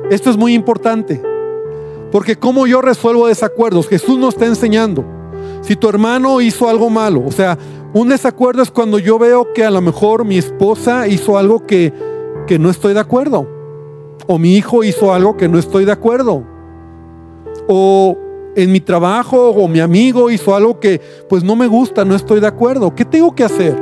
esto 0.10 0.30
es 0.30 0.38
muy 0.38 0.54
importante. 0.54 1.21
Porque 2.12 2.38
como 2.38 2.67
yo 2.67 2.82
resuelvo 2.82 3.28
desacuerdos, 3.28 3.88
Jesús 3.88 4.17
nos 4.17 4.36
está 4.36 4.45
enseñando. 4.45 5.04
Si 5.62 5.75
tu 5.75 5.89
hermano 5.89 6.41
hizo 6.41 6.69
algo 6.69 6.89
malo, 6.89 7.23
o 7.25 7.32
sea, 7.32 7.58
un 7.93 8.10
desacuerdo 8.10 8.62
es 8.62 8.71
cuando 8.71 8.99
yo 8.99 9.17
veo 9.17 9.54
que 9.54 9.65
a 9.65 9.71
lo 9.71 9.82
mejor 9.82 10.25
mi 10.25 10.38
esposa 10.38 11.08
hizo 11.08 11.38
algo 11.38 11.65
que, 11.65 11.91
que 12.47 12.60
no 12.60 12.69
estoy 12.69 12.93
de 12.93 12.99
acuerdo. 12.99 13.47
O 14.28 14.38
mi 14.38 14.56
hijo 14.56 14.84
hizo 14.84 15.13
algo 15.13 15.36
que 15.38 15.47
no 15.47 15.58
estoy 15.58 15.86
de 15.86 15.91
acuerdo. 15.91 16.43
O 17.67 18.17
en 18.55 18.71
mi 18.71 18.79
trabajo 18.79 19.49
o 19.49 19.67
mi 19.67 19.79
amigo 19.79 20.29
hizo 20.29 20.55
algo 20.55 20.79
que 20.79 21.01
pues 21.27 21.43
no 21.43 21.55
me 21.55 21.67
gusta, 21.67 22.05
no 22.05 22.15
estoy 22.15 22.39
de 22.39 22.47
acuerdo. 22.47 22.95
¿Qué 22.95 23.05
tengo 23.05 23.35
que 23.35 23.43
hacer? 23.43 23.75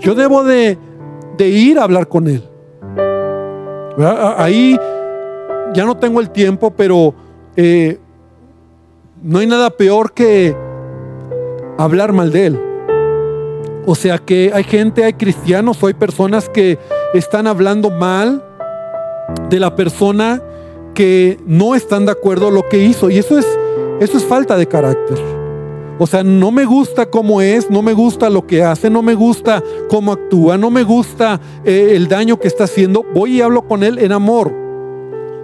Yo 0.00 0.14
debo 0.14 0.42
de, 0.44 0.78
ir 1.38 1.78
a 1.78 1.84
hablar 1.84 2.08
con 2.08 2.26
él. 2.28 2.42
Ahí 4.36 4.78
ya 5.74 5.84
no 5.84 5.96
tengo 5.96 6.20
el 6.20 6.30
tiempo, 6.30 6.70
pero 6.70 7.14
eh, 7.56 7.98
no 9.22 9.38
hay 9.38 9.46
nada 9.46 9.70
peor 9.70 10.12
que 10.12 10.56
hablar 11.76 12.12
mal 12.12 12.32
de 12.32 12.46
él. 12.46 12.60
O 13.86 13.94
sea 13.94 14.18
que 14.18 14.50
hay 14.54 14.64
gente, 14.64 15.04
hay 15.04 15.14
cristianos, 15.14 15.82
hay 15.82 15.94
personas 15.94 16.48
que 16.48 16.78
están 17.14 17.46
hablando 17.46 17.90
mal 17.90 18.42
de 19.48 19.60
la 19.60 19.74
persona 19.74 20.42
no 21.46 21.74
están 21.74 22.06
de 22.06 22.12
acuerdo 22.12 22.50
lo 22.50 22.68
que 22.68 22.78
hizo. 22.78 23.10
Y 23.10 23.18
eso 23.18 23.38
es, 23.38 23.46
eso 24.00 24.16
es 24.16 24.24
falta 24.24 24.56
de 24.56 24.66
carácter. 24.66 25.18
O 25.98 26.06
sea, 26.06 26.22
no 26.22 26.50
me 26.50 26.64
gusta 26.64 27.10
cómo 27.10 27.42
es, 27.42 27.70
no 27.70 27.82
me 27.82 27.92
gusta 27.92 28.30
lo 28.30 28.46
que 28.46 28.62
hace, 28.62 28.88
no 28.88 29.02
me 29.02 29.14
gusta 29.14 29.62
cómo 29.90 30.12
actúa, 30.12 30.56
no 30.56 30.70
me 30.70 30.82
gusta 30.82 31.38
eh, 31.62 31.92
el 31.94 32.08
daño 32.08 32.40
que 32.40 32.48
está 32.48 32.64
haciendo. 32.64 33.04
Voy 33.14 33.36
y 33.36 33.42
hablo 33.42 33.68
con 33.68 33.82
él 33.82 33.98
en 33.98 34.12
amor. 34.12 34.50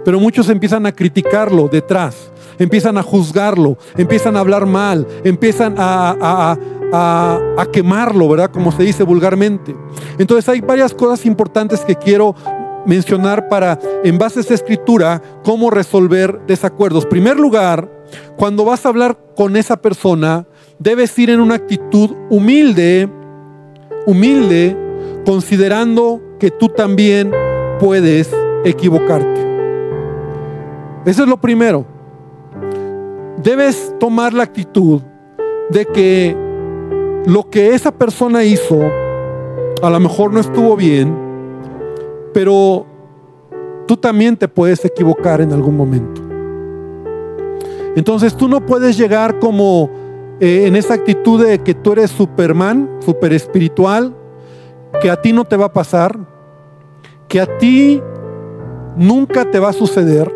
Pero 0.03 0.19
muchos 0.19 0.49
empiezan 0.49 0.85
a 0.87 0.91
criticarlo 0.93 1.67
detrás, 1.67 2.31
empiezan 2.57 2.97
a 2.97 3.03
juzgarlo, 3.03 3.77
empiezan 3.97 4.35
a 4.35 4.39
hablar 4.39 4.65
mal, 4.65 5.05
empiezan 5.23 5.75
a, 5.77 6.57
a, 6.91 7.65
quemarlo, 7.71 8.29
¿verdad? 8.29 8.49
Como 8.49 8.71
se 8.71 8.83
dice 8.83 9.03
vulgarmente. 9.03 9.75
Entonces 10.17 10.47
hay 10.49 10.61
varias 10.61 10.93
cosas 10.93 11.25
importantes 11.25 11.81
que 11.81 11.95
quiero 11.95 12.33
mencionar 12.87 13.49
para, 13.49 13.77
en 14.03 14.17
base 14.17 14.39
a 14.39 14.53
escritura, 14.53 15.21
cómo 15.43 15.69
resolver 15.69 16.39
desacuerdos. 16.47 17.03
En 17.03 17.09
primer 17.09 17.39
lugar, 17.39 17.91
cuando 18.37 18.65
vas 18.65 18.85
a 18.85 18.89
hablar 18.89 19.17
con 19.35 19.55
esa 19.55 19.77
persona, 19.77 20.47
debes 20.79 21.17
ir 21.19 21.29
en 21.29 21.41
una 21.41 21.55
actitud 21.55 22.15
humilde, 22.29 23.09
humilde, 24.07 24.75
considerando 25.25 26.21
que 26.39 26.49
tú 26.49 26.69
también 26.69 27.31
puedes 27.79 28.31
equivocarte. 28.63 29.45
Eso 31.05 31.23
es 31.23 31.29
lo 31.29 31.37
primero. 31.37 31.85
Debes 33.43 33.93
tomar 33.99 34.33
la 34.33 34.43
actitud 34.43 35.01
de 35.69 35.85
que 35.85 36.35
lo 37.25 37.49
que 37.49 37.73
esa 37.73 37.91
persona 37.91 38.43
hizo 38.45 38.79
a 39.81 39.89
lo 39.89 39.99
mejor 39.99 40.33
no 40.33 40.39
estuvo 40.39 40.75
bien, 40.75 41.26
pero 42.37 42.85
tú 43.87 43.97
también 43.97 44.37
te 44.37 44.47
puedes 44.47 44.85
equivocar 44.85 45.41
en 45.41 45.51
algún 45.51 45.75
momento. 45.75 46.21
Entonces 47.95 48.37
tú 48.37 48.47
no 48.47 48.63
puedes 48.63 48.95
llegar 48.95 49.39
como 49.39 49.89
eh, 50.39 50.67
en 50.67 50.75
esa 50.75 50.93
actitud 50.93 51.43
de 51.43 51.57
que 51.63 51.73
tú 51.73 51.93
eres 51.93 52.11
Superman, 52.11 52.91
super 52.99 53.33
espiritual, 53.33 54.15
que 55.01 55.09
a 55.09 55.19
ti 55.19 55.33
no 55.33 55.45
te 55.45 55.57
va 55.57 55.65
a 55.65 55.73
pasar, 55.73 56.15
que 57.27 57.41
a 57.41 57.57
ti 57.57 58.03
nunca 58.95 59.49
te 59.49 59.57
va 59.57 59.69
a 59.69 59.73
suceder. 59.73 60.31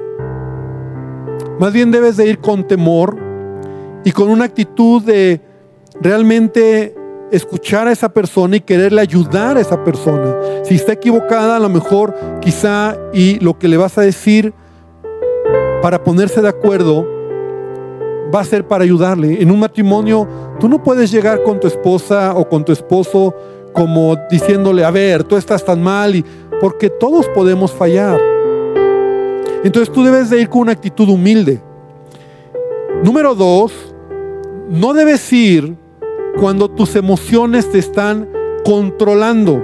Más 1.60 1.72
bien 1.72 1.92
debes 1.92 2.18
de 2.18 2.26
ir 2.26 2.40
con 2.40 2.66
temor 2.66 3.16
y 4.04 4.12
con 4.12 4.28
una 4.30 4.46
actitud 4.46 5.04
de 5.04 5.40
realmente 6.02 6.96
escuchar 7.32 7.88
a 7.88 7.92
esa 7.92 8.10
persona 8.10 8.58
y 8.58 8.62
quererle 8.62 9.02
ayudar 9.02 9.58
a 9.58 9.62
esa 9.62 9.84
persona. 9.84 10.36
Si 10.64 10.76
está 10.76 10.94
equivocada, 10.94 11.56
a 11.56 11.60
lo 11.60 11.70
mejor 11.70 12.14
quizá 12.42 12.98
y 13.14 13.40
lo 13.40 13.58
que 13.58 13.68
le 13.68 13.78
vas 13.78 13.98
a 13.98 14.02
decir 14.02 14.54
para 15.82 16.04
ponerse 16.04 16.42
de 16.42 16.50
acuerdo 16.50 17.08
va 18.34 18.42
a 18.42 18.46
ser 18.46 18.68
para 18.68 18.84
ayudarle. 18.84 19.42
En 19.42 19.52
un 19.52 19.60
matrimonio, 19.60 20.28
tú 20.60 20.70
no 20.70 20.82
puedes 20.82 21.12
llegar 21.12 21.44
con 21.44 21.60
tu 21.60 21.68
esposa 21.68 22.34
o 22.36 22.48
con 22.48 22.64
tu 22.64 22.72
esposo 22.72 23.34
como 23.74 24.18
diciéndole, 24.30 24.84
a 24.84 24.92
ver, 24.92 25.24
tú 25.24 25.38
estás 25.38 25.64
tan 25.64 25.82
mal, 25.82 26.16
y, 26.16 26.26
porque 26.60 26.90
todos 26.90 27.28
podemos 27.30 27.72
fallar. 27.72 28.20
Entonces 29.64 29.94
tú 29.94 30.04
debes 30.04 30.30
de 30.30 30.42
ir 30.42 30.50
con 30.50 30.62
una 30.62 30.72
actitud 30.72 31.08
humilde. 31.08 31.62
Número 33.04 33.34
dos, 33.36 33.72
no 34.70 34.94
debes 34.94 35.32
ir 35.32 35.76
cuando 36.40 36.70
tus 36.70 36.96
emociones 36.96 37.70
te 37.72 37.80
están 37.80 38.30
controlando, 38.64 39.62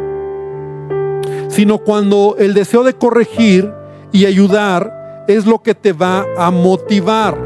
sino 1.49 1.79
cuando 1.79 2.35
el 2.37 2.53
deseo 2.53 2.83
de 2.83 2.93
corregir 2.93 3.71
y 4.11 4.25
ayudar 4.25 5.25
es 5.27 5.45
lo 5.45 5.61
que 5.61 5.75
te 5.75 5.93
va 5.93 6.25
a 6.37 6.51
motivar. 6.51 7.37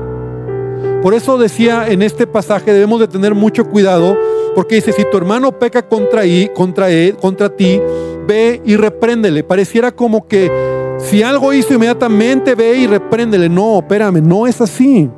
Por 1.01 1.13
eso 1.13 1.37
decía 1.37 1.87
en 1.87 2.01
este 2.01 2.27
pasaje 2.27 2.73
debemos 2.73 2.99
de 2.99 3.07
tener 3.07 3.33
mucho 3.33 3.65
cuidado 3.65 4.15
porque 4.55 4.75
dice, 4.75 4.91
si 4.91 5.05
tu 5.05 5.17
hermano 5.17 5.57
peca 5.57 5.81
contra, 5.81 6.23
contra, 6.53 6.89
él, 6.89 7.15
contra 7.15 7.49
ti, 7.49 7.79
ve 8.27 8.61
y 8.65 8.75
repréndele. 8.75 9.43
Pareciera 9.43 9.91
como 9.91 10.27
que 10.27 10.51
si 10.97 11.23
algo 11.23 11.53
hizo 11.53 11.73
inmediatamente, 11.73 12.53
ve 12.55 12.75
y 12.75 12.87
repréndele. 12.87 13.47
No, 13.47 13.79
espérame, 13.79 14.21
no 14.21 14.47
es 14.47 14.59
así. 14.59 15.09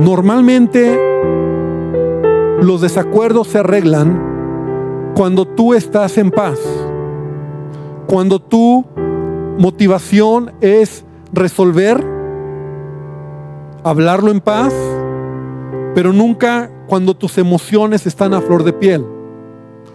Normalmente 0.00 0.98
los 2.60 2.80
desacuerdos 2.80 3.48
se 3.48 3.58
arreglan 3.58 5.12
cuando 5.14 5.46
tú 5.46 5.74
estás 5.74 6.18
en 6.18 6.30
paz. 6.30 6.58
Cuando 8.06 8.38
tu 8.38 8.84
motivación 9.58 10.52
es 10.60 11.04
resolver 11.32 12.04
hablarlo 13.82 14.32
en 14.32 14.40
paz, 14.40 14.74
pero 15.94 16.12
nunca 16.12 16.70
cuando 16.88 17.14
tus 17.14 17.38
emociones 17.38 18.06
están 18.06 18.34
a 18.34 18.40
flor 18.40 18.64
de 18.64 18.72
piel. 18.72 19.06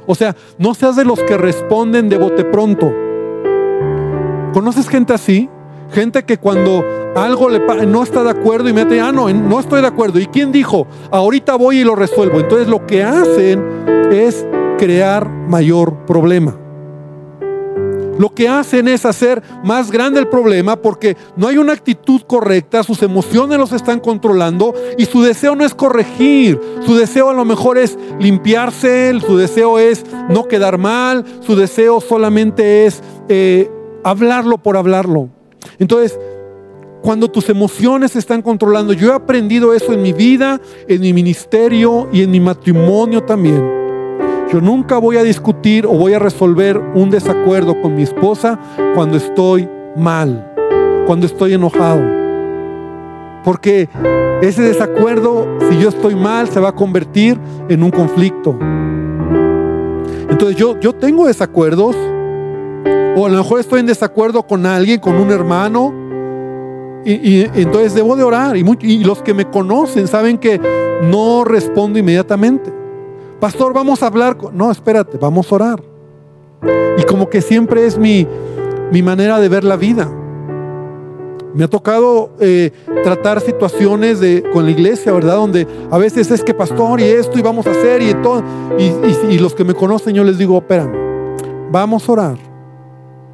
O 0.07 0.15
sea, 0.15 0.35
no 0.57 0.73
seas 0.73 0.95
de 0.95 1.05
los 1.05 1.19
que 1.19 1.37
responden 1.37 2.09
de 2.09 2.17
bote 2.17 2.45
pronto. 2.45 2.91
¿Conoces 4.53 4.87
gente 4.87 5.13
así? 5.13 5.49
Gente 5.91 6.23
que 6.23 6.37
cuando 6.37 6.85
algo 7.15 7.49
le 7.49 7.59
no 7.85 8.03
está 8.03 8.23
de 8.23 8.29
acuerdo 8.29 8.69
y 8.69 8.73
mete, 8.73 8.99
ah, 8.99 9.11
no, 9.11 9.29
no 9.29 9.59
estoy 9.59 9.81
de 9.81 9.87
acuerdo. 9.87 10.19
¿Y 10.19 10.27
quién 10.27 10.51
dijo? 10.51 10.87
Ahorita 11.11 11.55
voy 11.55 11.79
y 11.79 11.83
lo 11.83 11.95
resuelvo. 11.95 12.39
Entonces 12.39 12.67
lo 12.67 12.85
que 12.85 13.03
hacen 13.03 13.63
es 14.11 14.45
crear 14.77 15.29
mayor 15.29 16.05
problema 16.05 16.57
lo 18.21 18.29
que 18.35 18.47
hacen 18.47 18.87
es 18.87 19.03
hacer 19.05 19.41
más 19.63 19.89
grande 19.89 20.19
el 20.19 20.27
problema 20.27 20.75
porque 20.75 21.17
no 21.35 21.47
hay 21.47 21.57
una 21.57 21.73
actitud 21.73 22.21
correcta, 22.21 22.83
sus 22.83 23.01
emociones 23.01 23.57
los 23.57 23.71
están 23.71 23.99
controlando 23.99 24.75
y 24.95 25.05
su 25.05 25.23
deseo 25.23 25.55
no 25.55 25.65
es 25.65 25.73
corregir, 25.73 26.59
su 26.85 26.95
deseo 26.95 27.31
a 27.31 27.33
lo 27.33 27.45
mejor 27.45 27.79
es 27.79 27.97
limpiarse, 28.19 29.19
su 29.25 29.37
deseo 29.37 29.79
es 29.79 30.05
no 30.29 30.47
quedar 30.47 30.77
mal, 30.77 31.25
su 31.39 31.55
deseo 31.55 31.99
solamente 31.99 32.85
es 32.85 33.01
eh, 33.27 33.71
hablarlo 34.03 34.59
por 34.59 34.77
hablarlo. 34.77 35.40
Entonces, 35.79 36.17
cuando 37.01 37.29
tus 37.29 37.49
emociones 37.49 38.11
se 38.11 38.19
están 38.19 38.41
controlando, 38.41 38.93
yo 38.93 39.11
he 39.11 39.15
aprendido 39.15 39.73
eso 39.73 39.91
en 39.91 40.01
mi 40.01 40.13
vida, 40.13 40.61
en 40.87 41.01
mi 41.01 41.13
ministerio 41.13 42.07
y 42.11 42.21
en 42.21 42.31
mi 42.31 42.39
matrimonio 42.39 43.23
también. 43.23 43.81
Yo 44.51 44.61
nunca 44.61 44.97
voy 44.97 45.17
a 45.17 45.23
discutir 45.23 45.85
o 45.85 45.93
voy 45.93 46.13
a 46.13 46.19
resolver 46.19 46.77
un 46.77 47.09
desacuerdo 47.09 47.81
con 47.81 47.95
mi 47.95 48.03
esposa 48.03 48.59
cuando 48.93 49.17
estoy 49.17 49.67
mal, 49.95 50.53
cuando 51.07 51.25
estoy 51.25 51.53
enojado. 51.53 52.01
Porque 53.43 53.89
ese 54.41 54.61
desacuerdo, 54.61 55.47
si 55.69 55.79
yo 55.79 55.89
estoy 55.89 56.15
mal, 56.15 56.49
se 56.49 56.59
va 56.59 56.69
a 56.69 56.75
convertir 56.75 57.39
en 57.69 57.81
un 57.81 57.91
conflicto. 57.91 58.59
Entonces 60.29 60.55
yo, 60.55 60.79
yo 60.79 60.93
tengo 60.93 61.27
desacuerdos, 61.27 61.95
o 63.15 63.25
a 63.25 63.29
lo 63.29 63.37
mejor 63.37 63.59
estoy 63.59 63.81
en 63.81 63.85
desacuerdo 63.87 64.43
con 64.43 64.65
alguien, 64.65 64.99
con 64.99 65.15
un 65.15 65.31
hermano, 65.31 65.93
y, 67.03 67.41
entonces 67.59 67.95
debo 67.95 68.15
de 68.15 68.23
orar. 68.23 68.55
y 68.55 69.03
los 69.03 69.21
que 69.21 69.33
me 69.33 69.45
conocen 69.45 70.07
saben 70.07 70.37
que 70.37 70.59
no 71.01 71.43
respondo 71.43 71.97
inmediatamente. 71.97 72.81
Pastor, 73.41 73.73
vamos 73.73 74.03
a 74.03 74.07
hablar. 74.07 74.37
No, 74.53 74.69
espérate, 74.69 75.17
vamos 75.17 75.51
a 75.51 75.55
orar. 75.55 75.83
Y 76.97 77.03
como 77.03 77.27
que 77.27 77.41
siempre 77.41 77.87
es 77.87 77.97
mi, 77.97 78.27
mi 78.91 79.01
manera 79.01 79.39
de 79.39 79.49
ver 79.49 79.63
la 79.63 79.77
vida. 79.77 80.07
Me 81.55 81.63
ha 81.63 81.67
tocado 81.67 82.33
eh, 82.39 82.71
tratar 83.03 83.41
situaciones 83.41 84.19
de, 84.19 84.43
con 84.53 84.65
la 84.65 84.71
iglesia, 84.71 85.11
¿verdad? 85.11 85.37
Donde 85.37 85.67
a 85.89 85.97
veces 85.97 86.29
es 86.29 86.43
que 86.43 86.53
pastor 86.53 87.01
y 87.01 87.05
esto 87.05 87.39
y 87.39 87.41
vamos 87.41 87.65
a 87.65 87.71
hacer 87.71 88.03
y 88.03 88.13
todo. 88.13 88.43
Y, 88.77 89.39
los 89.39 89.55
que 89.55 89.63
me 89.63 89.73
conocen 89.73 90.13
yo 90.13 90.23
les 90.23 90.37
digo, 90.37 90.59
espérame, 90.59 90.93
vamos 91.71 92.07
a 92.07 92.11
orar, 92.11 92.37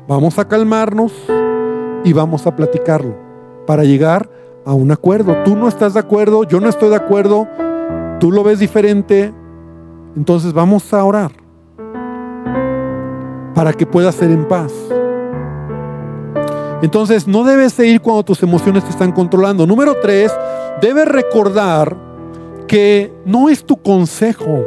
vamos 0.08 0.40
a 0.40 0.48
calmarnos 0.48 1.14
y 2.04 2.14
vamos 2.14 2.48
a 2.48 2.56
platicarlo 2.56 3.16
para 3.66 3.84
llegar 3.84 4.30
a 4.66 4.74
un 4.74 4.92
acuerdo. 4.92 5.36
Tú 5.44 5.56
no 5.56 5.68
estás 5.68 5.94
de 5.94 6.00
acuerdo, 6.00 6.44
yo 6.44 6.60
no 6.60 6.70
estoy 6.70 6.90
de 6.90 6.96
acuerdo, 6.96 7.48
tú 8.20 8.32
lo 8.32 8.44
ves 8.44 8.60
diferente, 8.60 9.34
entonces 10.16 10.54
vamos 10.54 10.94
a 10.94 11.04
orar 11.04 11.32
para 13.54 13.74
que 13.74 13.86
puedas 13.86 14.16
ser 14.16 14.32
en 14.32 14.48
paz. 14.48 14.74
Entonces 16.82 17.28
no 17.28 17.44
debes 17.44 17.78
ir 17.80 18.02
cuando 18.02 18.24
tus 18.24 18.44
emociones 18.44 18.84
te 18.84 18.92
están 18.92 19.12
controlando. 19.12 19.66
Número 19.66 19.96
tres, 20.02 20.32
debes 20.80 21.08
recordar 21.08 21.98
que 22.68 23.12
no 23.26 23.50
es 23.50 23.66
tu 23.66 23.78
consejo 23.78 24.64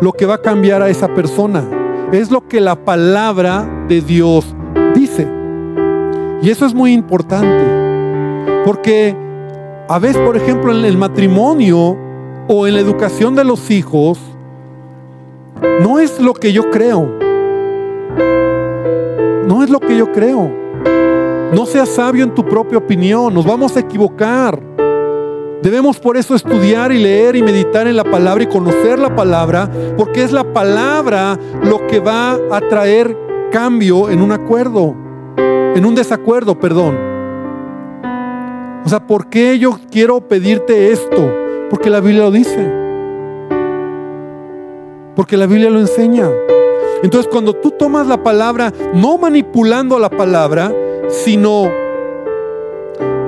lo 0.00 0.12
que 0.12 0.26
va 0.26 0.34
a 0.34 0.42
cambiar 0.42 0.82
a 0.82 0.88
esa 0.88 1.08
persona. 1.14 1.64
Es 2.12 2.30
lo 2.30 2.46
que 2.46 2.60
la 2.60 2.84
palabra 2.84 3.68
de 3.88 4.00
Dios. 4.00 4.54
Y 6.42 6.50
eso 6.50 6.66
es 6.66 6.74
muy 6.74 6.92
importante. 6.92 8.62
Porque 8.64 9.16
a 9.88 9.98
veces, 9.98 10.18
por 10.22 10.36
ejemplo, 10.36 10.76
en 10.76 10.84
el 10.84 10.96
matrimonio 10.96 11.96
o 12.48 12.66
en 12.66 12.74
la 12.74 12.80
educación 12.80 13.34
de 13.34 13.44
los 13.44 13.70
hijos, 13.70 14.18
no 15.82 15.98
es 15.98 16.20
lo 16.20 16.34
que 16.34 16.52
yo 16.52 16.70
creo. 16.70 17.08
No 19.46 19.62
es 19.62 19.70
lo 19.70 19.80
que 19.80 19.96
yo 19.96 20.12
creo. 20.12 20.50
No 21.52 21.66
seas 21.66 21.88
sabio 21.88 22.24
en 22.24 22.34
tu 22.34 22.44
propia 22.44 22.78
opinión. 22.78 23.34
Nos 23.34 23.44
vamos 23.44 23.76
a 23.76 23.80
equivocar. 23.80 24.60
Debemos 25.62 25.98
por 25.98 26.16
eso 26.16 26.34
estudiar 26.34 26.90
y 26.90 26.98
leer 26.98 27.36
y 27.36 27.42
meditar 27.42 27.86
en 27.86 27.96
la 27.96 28.04
palabra 28.04 28.44
y 28.44 28.46
conocer 28.46 28.98
la 28.98 29.14
palabra, 29.14 29.68
porque 29.98 30.22
es 30.22 30.32
la 30.32 30.54
palabra 30.54 31.38
lo 31.62 31.86
que 31.86 32.00
va 32.00 32.38
a 32.50 32.60
traer 32.60 33.14
cambio 33.52 34.08
en 34.08 34.22
un 34.22 34.32
acuerdo, 34.32 34.94
en 35.74 35.84
un 35.84 35.94
desacuerdo, 35.94 36.58
perdón. 36.58 36.96
O 38.84 38.88
sea, 38.88 39.06
¿por 39.06 39.28
qué 39.28 39.58
yo 39.58 39.78
quiero 39.90 40.20
pedirte 40.20 40.90
esto? 40.90 41.32
Porque 41.68 41.90
la 41.90 42.00
Biblia 42.00 42.22
lo 42.22 42.30
dice. 42.30 42.72
Porque 45.14 45.36
la 45.36 45.46
Biblia 45.46 45.70
lo 45.70 45.78
enseña. 45.78 46.28
Entonces, 47.02 47.30
cuando 47.30 47.54
tú 47.54 47.70
tomas 47.70 48.06
la 48.06 48.22
palabra, 48.22 48.72
no 48.94 49.16
manipulando 49.18 49.98
la 49.98 50.10
palabra, 50.10 50.72
sino 51.08 51.70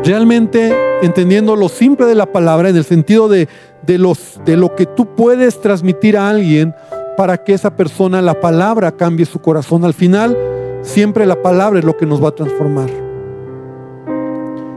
realmente 0.04 0.74
entendiendo 1.02 1.56
lo 1.56 1.68
simple 1.68 2.06
de 2.06 2.14
la 2.14 2.26
palabra 2.26 2.68
en 2.68 2.76
el 2.76 2.84
sentido 2.84 3.28
de, 3.28 3.48
los, 3.86 4.40
de 4.44 4.56
lo 4.56 4.74
que 4.74 4.86
tú 4.86 5.14
puedes 5.14 5.60
transmitir 5.60 6.16
a 6.16 6.28
alguien 6.28 6.74
para 7.16 7.38
que 7.38 7.54
esa 7.54 7.76
persona, 7.76 8.20
la 8.20 8.40
palabra, 8.40 8.92
cambie 8.92 9.26
su 9.26 9.40
corazón. 9.40 9.84
Al 9.84 9.94
final, 9.94 10.36
siempre 10.82 11.26
la 11.26 11.40
palabra 11.40 11.78
es 11.78 11.84
lo 11.84 11.96
que 11.96 12.06
nos 12.06 12.22
va 12.22 12.28
a 12.28 12.34
transformar. 12.34 12.90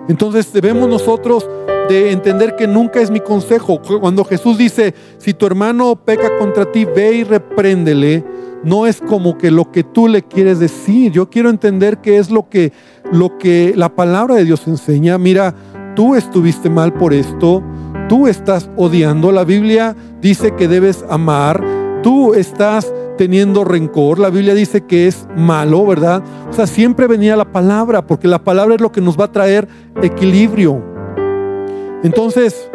Entonces 0.08 0.54
debemos 0.54 0.88
nosotros 0.88 1.48
de 1.90 2.12
entender 2.12 2.56
que 2.56 2.68
nunca 2.68 3.02
es 3.02 3.12
mi 3.12 3.20
consejo. 3.20 3.82
Cuando 4.00 4.24
Jesús 4.24 4.58
dice, 4.58 4.94
si 5.18 5.34
tu 5.34 5.46
hermano 5.46 5.96
peca 5.96 6.38
contra 6.38 6.72
ti, 6.72 6.86
ve 6.86 7.14
y 7.14 7.24
repréndele, 7.24 8.24
no 8.64 8.88
es 8.88 9.00
como 9.00 9.38
que 9.38 9.52
lo 9.52 9.72
que 9.72 9.84
tú 9.84 10.08
le 10.08 10.24
quieres 10.24 10.60
decir. 10.60 11.12
Yo 11.12 11.30
quiero 11.30 11.50
entender 11.50 12.00
que 12.00 12.18
es 12.18 12.32
lo 12.32 12.50
que, 12.50 12.72
lo 13.12 13.38
que 13.38 13.74
la 13.76 13.94
palabra 13.96 14.36
de 14.36 14.46
Dios 14.46 14.68
enseña. 14.68 15.18
Mira, 15.18 15.54
tú 15.96 16.16
estuviste 16.16 16.70
mal 16.70 16.94
por 16.94 17.14
esto, 17.14 17.64
tú 18.10 18.28
estás 18.28 18.70
odiando. 18.76 19.32
La 19.32 19.44
Biblia 19.44 19.96
dice 20.22 20.56
que 20.56 20.68
debes 20.68 21.06
amar, 21.10 21.64
tú 22.02 22.34
estás 22.34 22.92
teniendo 23.18 23.64
rencor. 23.64 24.20
La 24.20 24.30
Biblia 24.30 24.54
dice 24.54 24.82
que 24.82 25.08
es 25.08 25.28
malo, 25.36 25.86
¿verdad? 25.86 26.24
O 26.50 26.54
sea, 26.54 26.68
siempre 26.68 27.08
venía 27.08 27.36
la 27.36 27.52
palabra, 27.52 28.06
porque 28.06 28.28
la 28.28 28.44
palabra 28.44 28.76
es 28.76 28.82
lo 28.82 28.92
que 28.92 29.02
nos 29.02 29.20
va 29.20 29.26
a 29.26 29.32
traer 29.32 29.68
equilibrio. 30.02 30.82
Entonces, 32.04 32.70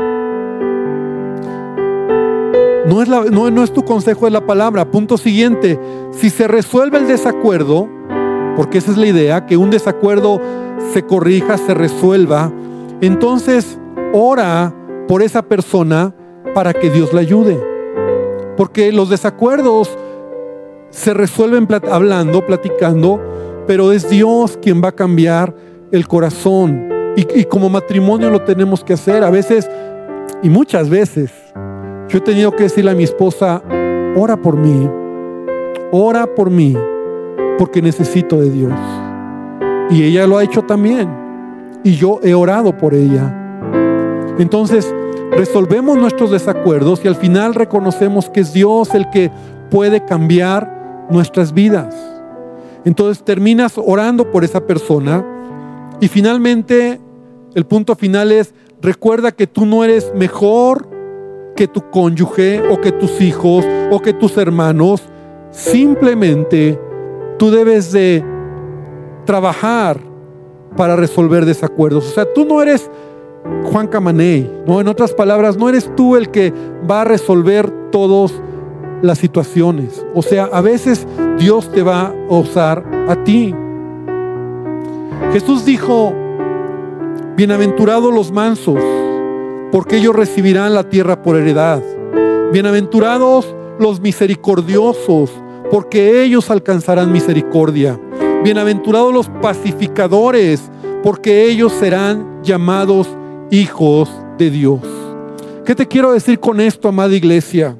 no 2.87 3.03
es, 3.03 3.09
no, 3.09 3.63
es 3.63 3.73
tu 3.73 3.85
consejo, 3.85 4.27
es 4.27 4.33
la 4.33 4.47
palabra. 4.47 4.91
Punto 4.91 5.17
siguiente, 5.17 5.79
si 6.11 6.31
se 6.31 6.49
resuelve 6.49 6.99
el 6.99 7.07
desacuerdo, 7.07 7.89
porque 8.57 8.79
esa 8.79 8.91
es 8.91 8.97
la 8.97 9.07
idea, 9.07 9.47
que 9.47 9.57
un 9.57 9.71
desacuerdo 9.71 10.41
se 10.93 11.05
corrija, 11.05 11.57
se 11.57 11.75
resuelva, 11.75 12.51
entonces 13.01 13.79
ora 14.13 14.75
por 15.07 15.23
esa 15.23 15.43
persona 15.43 16.15
para 16.55 16.73
que 16.73 16.91
Dios 16.91 17.13
la 17.13 17.21
ayude. 17.21 17.61
Porque 18.57 18.93
los 18.93 19.09
desacuerdos 19.09 19.97
se 20.91 21.15
resuelven 21.15 21.67
hablando, 21.91 22.45
platicando, 22.45 23.21
pero 23.67 23.93
es 23.93 24.09
Dios 24.11 24.59
quien 24.61 24.83
va 24.83 24.89
a 24.89 24.93
cambiar 24.93 25.55
el 25.93 26.07
corazón. 26.07 26.89
Y, 27.17 27.41
y, 27.41 27.45
como 27.45 27.69
matrimonio 27.69 28.31
lo 28.31 28.43
tenemos 28.43 28.85
que 28.85 28.93
hacer. 28.93 29.25
A 29.25 29.31
veces, 29.31 29.69
y 30.43 30.49
muchas 30.49 30.89
veces, 30.89 31.33
yo 32.09 32.19
he 32.19 32.21
tenido 32.21 32.53
que 32.53 32.65
decirle 32.65 32.91
a 32.91 32.95
mi 32.95 33.05
esposa, 33.05 33.63
ora 34.17 34.37
por 34.37 34.57
mí, 34.57 34.89
ora 35.93 36.27
por 36.35 36.51
mí, 36.51 36.77
porque 37.59 37.83
necesito 37.83 38.41
de 38.41 38.51
Dios. 38.51 38.73
Y 39.91 40.05
ella 40.05 40.27
lo 40.27 40.39
ha 40.39 40.45
hecho 40.45 40.63
también. 40.63 41.09
Y 41.83 41.95
yo 41.97 42.21
he 42.23 42.35
orado 42.35 42.77
por 42.77 42.95
ella. 42.95 43.37
Entonces, 44.39 44.93
resolvemos 45.33 45.99
nuestros 45.99 46.31
desacuerdos 46.31 47.01
y 47.05 47.09
al 47.09 47.17
final 47.17 47.55
reconocemos 47.55 48.29
que 48.29 48.41
es 48.41 48.53
Dios 48.53 48.95
el 48.95 49.11
que 49.11 49.31
puede 49.71 50.05
cambiar 50.05 50.80
nuestras 51.11 51.53
vidas. 51.53 51.95
Entonces 52.85 53.23
terminas 53.25 53.75
orando 53.77 54.31
por 54.31 54.45
esa 54.45 54.67
persona 54.67 55.25
y 56.01 56.09
finalmente 56.09 56.99
el 57.55 57.67
punto 57.67 57.95
final 57.95 58.33
es, 58.33 58.55
recuerda 58.81 59.33
que 59.33 59.47
tú 59.47 59.67
no 59.67 59.85
eres 59.85 60.13
mejor 60.15 60.89
que 61.57 61.69
tu 61.69 61.91
cónyuge 61.91 62.63
o 62.71 62.81
que 62.81 62.93
tus 62.93 63.21
hijos 63.21 63.67
o 63.91 64.01
que 64.01 64.15
tus 64.15 64.37
hermanos. 64.39 65.03
Simplemente 65.51 66.79
tú 67.39 67.51
debes 67.51 67.93
de 67.93 68.25
trabajar 69.27 70.01
para 70.77 70.97
resolver 70.97 71.45
desacuerdos. 71.45 72.09
O 72.09 72.15
sea, 72.15 72.33
tú 72.33 72.45
no 72.45 72.63
eres 72.63 72.91
Juan 73.65 73.89
Camaney, 73.89 74.63
¿no? 74.67 74.81
En 74.81 74.89
otras 74.89 75.13
palabras, 75.13 75.57
no 75.57 75.69
eres 75.69 75.91
tú 75.97 76.17
el 76.17 76.31
que 76.31 76.53
va 76.89 77.03
a 77.03 77.05
resolver 77.05 77.71
todos 77.91 78.41
las 79.03 79.19
situaciones. 79.19 80.05
O 80.15 80.23
sea, 80.23 80.45
a 80.45 80.61
veces 80.61 81.07
Dios 81.39 81.71
te 81.73 81.83
va 81.83 82.15
a 82.29 82.35
usar 82.35 82.85
a 83.09 83.25
ti. 83.25 83.55
Jesús 85.33 85.65
dijo, 85.65 86.13
bienaventurados 87.37 88.13
los 88.13 88.33
mansos, 88.33 88.79
porque 89.73 89.97
ellos 89.99 90.15
recibirán 90.15 90.75
la 90.75 90.89
tierra 90.89 91.23
por 91.23 91.37
heredad. 91.37 91.83
Bienaventurados 92.53 93.55
los 93.79 94.01
misericordiosos, 94.01 95.31
porque 95.71 96.23
ellos 96.23 96.51
alcanzarán 96.51 97.13
misericordia. 97.13 97.99
Bienaventurados 98.43 99.13
los 99.13 99.29
pacificadores, 99.41 100.71
porque 101.03 101.49
ellos 101.49 101.73
serán 101.73 102.43
llamados 102.43 103.09
hijos 103.51 104.11
de 104.37 104.51
Dios. 104.51 104.81
¿Qué 105.65 105.75
te 105.75 105.87
quiero 105.87 106.13
decir 106.13 106.41
con 106.41 106.61
esto, 106.61 106.89
amada 106.89 107.15
iglesia? 107.15 107.77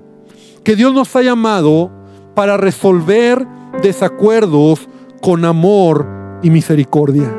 Que 0.65 0.77
Dios 0.77 0.93
nos 0.95 1.15
ha 1.17 1.23
llamado 1.23 1.91
para 2.35 2.57
resolver 2.57 3.47
desacuerdos 3.83 4.89
con 5.21 5.45
amor 5.45 6.07
y 6.43 6.51
misericordia. 6.51 7.31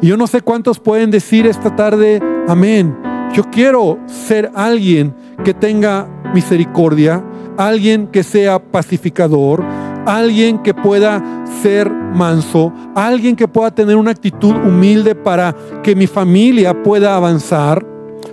Y 0.00 0.08
yo 0.08 0.16
no 0.16 0.26
sé 0.26 0.42
cuántos 0.42 0.78
pueden 0.78 1.10
decir 1.10 1.46
esta 1.46 1.74
tarde, 1.74 2.20
amén. 2.48 2.96
Yo 3.32 3.44
quiero 3.50 3.98
ser 4.06 4.50
alguien 4.54 5.14
que 5.44 5.54
tenga 5.54 6.06
misericordia, 6.34 7.24
alguien 7.56 8.08
que 8.08 8.22
sea 8.22 8.58
pacificador, 8.58 9.64
alguien 10.04 10.62
que 10.62 10.74
pueda 10.74 11.22
ser 11.62 11.90
manso, 11.90 12.72
alguien 12.94 13.36
que 13.36 13.48
pueda 13.48 13.74
tener 13.74 13.96
una 13.96 14.10
actitud 14.10 14.54
humilde 14.54 15.14
para 15.14 15.54
que 15.82 15.96
mi 15.96 16.06
familia 16.06 16.82
pueda 16.82 17.16
avanzar. 17.16 17.84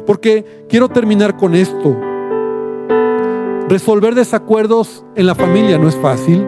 Porque 0.05 0.65
quiero 0.67 0.89
terminar 0.89 1.37
con 1.37 1.55
esto. 1.55 2.12
Resolver 3.69 4.13
desacuerdos 4.13 5.05
en 5.15 5.25
la 5.25 5.35
familia 5.35 5.77
no 5.77 5.87
es 5.87 5.95
fácil, 5.95 6.45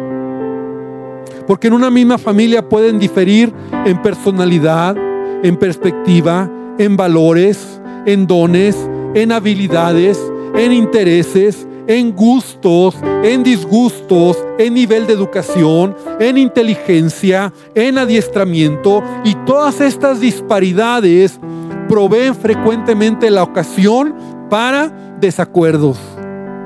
porque 1.47 1.67
en 1.67 1.73
una 1.73 1.89
misma 1.89 2.17
familia 2.17 2.67
pueden 2.67 2.99
diferir 2.99 3.53
en 3.85 4.01
personalidad, 4.01 4.97
en 5.41 5.55
perspectiva, 5.55 6.51
en 6.77 6.97
valores, 6.97 7.79
en 8.05 8.27
dones, 8.27 8.77
en 9.13 9.31
habilidades, 9.31 10.19
en 10.55 10.73
intereses, 10.73 11.65
en 11.87 12.13
gustos, 12.13 12.95
en 13.23 13.43
disgustos, 13.43 14.37
en 14.57 14.73
nivel 14.73 15.07
de 15.07 15.13
educación, 15.13 15.95
en 16.19 16.37
inteligencia, 16.37 17.53
en 17.75 17.97
adiestramiento 17.97 19.01
y 19.23 19.35
todas 19.45 19.79
estas 19.79 20.19
disparidades 20.19 21.39
proveen 21.87 22.35
frecuentemente 22.35 23.31
la 23.31 23.43
ocasión 23.43 24.13
para 24.49 25.15
desacuerdos 25.21 25.97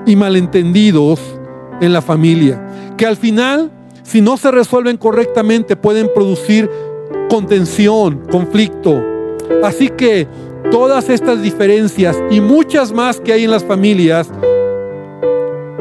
y 0.09 0.15
malentendidos 0.15 1.19
en 1.81 1.93
la 1.93 2.01
familia, 2.01 2.59
que 2.97 3.05
al 3.05 3.15
final, 3.15 3.69
si 4.01 4.21
no 4.21 4.37
se 4.37 4.49
resuelven 4.49 4.97
correctamente, 4.97 5.75
pueden 5.75 6.09
producir 6.15 6.67
contención, 7.29 8.23
conflicto. 8.31 9.03
Así 9.63 9.89
que 9.89 10.27
todas 10.71 11.09
estas 11.09 11.43
diferencias 11.43 12.17
y 12.31 12.41
muchas 12.41 12.91
más 12.91 13.19
que 13.19 13.33
hay 13.33 13.43
en 13.43 13.51
las 13.51 13.63
familias 13.63 14.31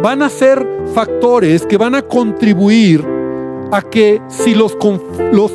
van 0.02 0.22
a 0.22 0.28
ser 0.28 0.66
factores 0.94 1.64
que 1.64 1.78
van 1.78 1.94
a 1.94 2.02
contribuir 2.02 3.02
a 3.72 3.80
que 3.80 4.20
si 4.28 4.54
los, 4.54 4.76
los 5.32 5.52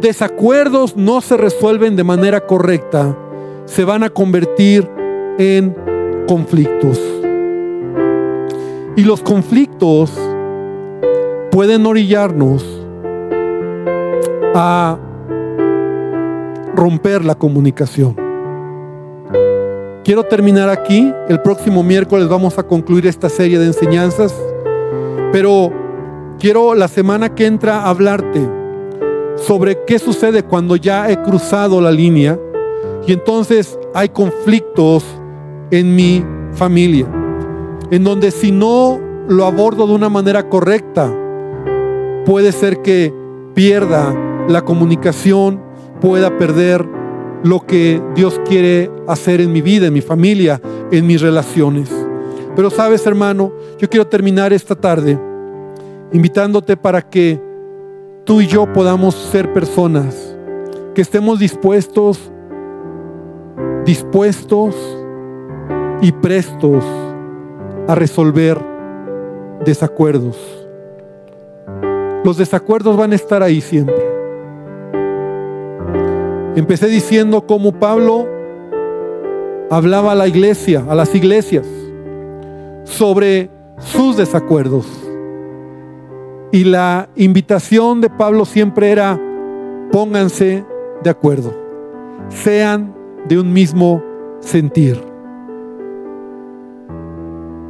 desacuerdos 0.00 0.96
no 0.96 1.20
se 1.20 1.36
resuelven 1.36 1.94
de 1.94 2.02
manera 2.02 2.40
correcta, 2.40 3.16
se 3.66 3.84
van 3.84 4.02
a 4.02 4.10
convertir 4.10 4.90
en 5.38 5.76
conflictos. 6.26 7.15
Y 8.96 9.04
los 9.04 9.22
conflictos 9.22 10.12
pueden 11.50 11.86
orillarnos 11.86 12.64
a 14.54 14.98
romper 16.74 17.24
la 17.24 17.34
comunicación. 17.34 18.16
Quiero 20.02 20.24
terminar 20.24 20.68
aquí. 20.68 21.12
El 21.28 21.42
próximo 21.42 21.82
miércoles 21.82 22.28
vamos 22.28 22.58
a 22.58 22.62
concluir 22.62 23.06
esta 23.06 23.28
serie 23.28 23.58
de 23.58 23.66
enseñanzas. 23.66 24.34
Pero 25.32 25.72
quiero 26.38 26.74
la 26.74 26.88
semana 26.88 27.34
que 27.34 27.46
entra 27.46 27.86
hablarte 27.86 28.40
sobre 29.36 29.84
qué 29.86 29.98
sucede 29.98 30.42
cuando 30.42 30.76
ya 30.76 31.10
he 31.10 31.20
cruzado 31.22 31.80
la 31.82 31.90
línea 31.90 32.38
Y 33.06 33.12
entonces 33.12 33.78
hay 33.94 34.08
conflictos 34.08 35.04
en 35.70 35.94
mi 35.94 36.24
familia, 36.52 37.06
en 37.90 38.04
donde 38.04 38.30
si 38.30 38.52
no 38.52 39.00
lo 39.28 39.44
abordo 39.44 39.86
de 39.86 39.94
una 39.94 40.08
manera 40.08 40.48
correcta, 40.48 41.12
puede 42.24 42.52
ser 42.52 42.82
que 42.82 43.12
pierda 43.54 44.14
la 44.48 44.62
comunicación, 44.62 45.60
pueda 46.00 46.36
perder 46.38 46.84
lo 47.42 47.64
que 47.66 48.02
Dios 48.14 48.40
quiere 48.44 48.90
hacer 49.06 49.40
en 49.40 49.52
mi 49.52 49.62
vida, 49.62 49.86
en 49.86 49.92
mi 49.92 50.00
familia, 50.00 50.60
en 50.90 51.06
mis 51.06 51.20
relaciones. 51.20 51.90
Pero 52.54 52.70
sabes, 52.70 53.06
hermano, 53.06 53.52
yo 53.78 53.88
quiero 53.88 54.06
terminar 54.06 54.52
esta 54.52 54.74
tarde 54.74 55.18
invitándote 56.12 56.76
para 56.76 57.02
que 57.02 57.40
tú 58.24 58.40
y 58.40 58.46
yo 58.46 58.72
podamos 58.72 59.14
ser 59.14 59.52
personas 59.52 60.36
que 60.94 61.02
estemos 61.02 61.38
dispuestos, 61.38 62.32
dispuestos 63.84 64.74
y 66.00 66.10
prestos 66.12 66.84
a 67.88 67.94
resolver 67.94 68.58
desacuerdos. 69.64 70.36
Los 72.24 72.36
desacuerdos 72.38 72.96
van 72.96 73.12
a 73.12 73.14
estar 73.14 73.42
ahí 73.42 73.60
siempre. 73.60 73.94
Empecé 76.56 76.86
diciendo 76.88 77.46
cómo 77.46 77.72
Pablo 77.72 78.26
hablaba 79.70 80.12
a 80.12 80.14
la 80.14 80.26
iglesia, 80.26 80.84
a 80.88 80.94
las 80.94 81.14
iglesias, 81.14 81.66
sobre 82.84 83.50
sus 83.78 84.16
desacuerdos. 84.16 84.86
Y 86.52 86.64
la 86.64 87.08
invitación 87.14 88.00
de 88.00 88.08
Pablo 88.08 88.44
siempre 88.44 88.90
era, 88.90 89.20
pónganse 89.92 90.64
de 91.02 91.10
acuerdo, 91.10 91.52
sean 92.28 92.94
de 93.28 93.38
un 93.38 93.52
mismo 93.52 94.02
sentir. 94.40 95.05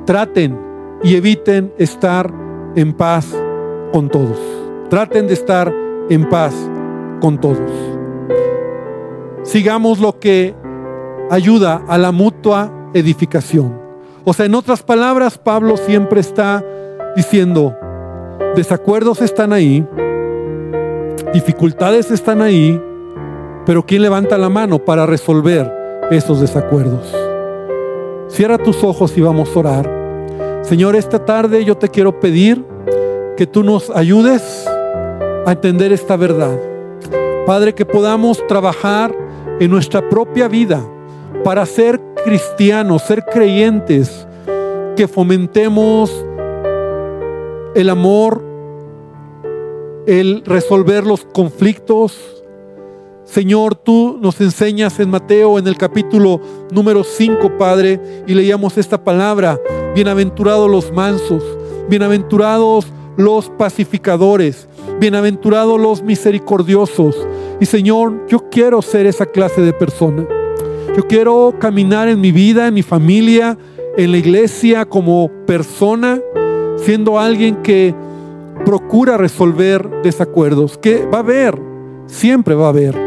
Traten 0.07 0.57
y 1.03 1.17
eviten 1.17 1.73
estar 1.79 2.33
en 2.77 2.93
paz 2.93 3.27
con 3.93 4.09
todos. 4.09 4.39
Traten 4.89 5.27
de 5.27 5.35
estar 5.35 5.75
en 6.09 6.29
paz 6.29 6.55
con 7.21 7.41
todos. 7.41 7.59
Sigamos 9.43 9.99
lo 9.99 10.21
que 10.21 10.55
ayuda 11.29 11.83
a 11.89 11.99
la 11.99 12.13
mutua 12.13 12.91
edificación. 12.95 13.81
O 14.25 14.33
sea, 14.33 14.47
en 14.47 14.55
otras 14.55 14.85
palabras, 14.85 15.39
Pablo 15.39 15.77
siempre 15.77 16.21
está 16.21 16.65
diciendo, 17.17 17.77
desacuerdos 18.55 19.21
están 19.23 19.53
ahí, 19.53 19.85
dificultades 21.33 22.13
están 22.13 22.43
ahí, 22.43 22.81
pero 23.65 23.85
¿quién 23.85 24.03
levanta 24.03 24.39
la 24.39 24.51
mano 24.51 24.79
para 24.79 25.05
resolver 25.05 25.73
esos 26.13 26.41
desacuerdos? 26.41 27.13
Cierra 28.29 28.59
tus 28.59 28.85
ojos 28.85 29.17
y 29.17 29.21
vamos 29.21 29.55
a 29.55 29.59
orar. 29.59 29.96
Señor, 30.69 30.97
esta 30.97 31.25
tarde 31.25 31.65
yo 31.65 31.77
te 31.77 31.89
quiero 31.89 32.19
pedir 32.19 32.65
que 33.37 33.47
tú 33.47 33.63
nos 33.63 33.89
ayudes 33.89 34.67
a 35.47 35.53
entender 35.53 35.93
esta 35.93 36.17
verdad. 36.17 36.59
Padre, 37.47 37.73
que 37.73 37.87
podamos 37.87 38.45
trabajar 38.49 39.15
en 39.61 39.71
nuestra 39.71 40.09
propia 40.09 40.49
vida 40.49 40.85
para 41.45 41.65
ser 41.67 42.01
cristianos, 42.25 43.03
ser 43.03 43.25
creyentes, 43.27 44.27
que 44.97 45.07
fomentemos 45.07 46.13
el 47.77 47.89
amor, 47.89 48.43
el 50.09 50.43
resolver 50.45 51.07
los 51.07 51.25
conflictos. 51.27 52.43
Señor, 53.23 53.77
tú 53.77 54.19
nos 54.21 54.41
enseñas 54.41 54.99
en 54.99 55.11
Mateo 55.11 55.61
en 55.61 55.69
el 55.69 55.77
capítulo 55.77 56.41
número 56.73 57.05
5, 57.05 57.57
Padre, 57.57 58.01
y 58.27 58.35
leíamos 58.35 58.77
esta 58.79 59.05
palabra, 59.05 59.61
bienaventurados 59.97 60.71
los 60.71 60.93
mansos, 60.93 61.43
bienaventurados 61.89 62.87
los 63.17 63.49
pacificadores, 63.49 64.69
bienaventurados 65.01 65.81
los 65.81 66.03
misericordiosos. 66.03 67.17
Y 67.63 67.65
Señor, 67.65 68.27
yo 68.29 68.51
quiero 68.51 68.83
ser 68.83 69.07
esa 69.07 69.25
clase 69.25 69.63
de 69.63 69.73
persona. 69.73 70.29
Yo 70.95 71.07
quiero 71.09 71.55
caminar 71.59 72.09
en 72.09 72.21
mi 72.21 72.31
vida, 72.31 72.69
en 72.69 72.75
mi 72.75 72.83
familia, 72.83 73.57
en 73.97 74.13
la 74.13 74.19
iglesia 74.19 74.85
como 74.85 75.31
persona, 75.47 76.21
siendo 76.77 77.19
alguien 77.19 77.57
que 77.63 77.95
procura 78.67 79.17
resolver 79.17 80.03
desacuerdos, 80.03 80.77
que 80.77 81.07
va 81.07 81.19
a 81.19 81.21
haber, 81.21 81.59
siempre 82.07 82.55
va 82.55 82.67
a 82.67 82.69
haber. 82.69 83.06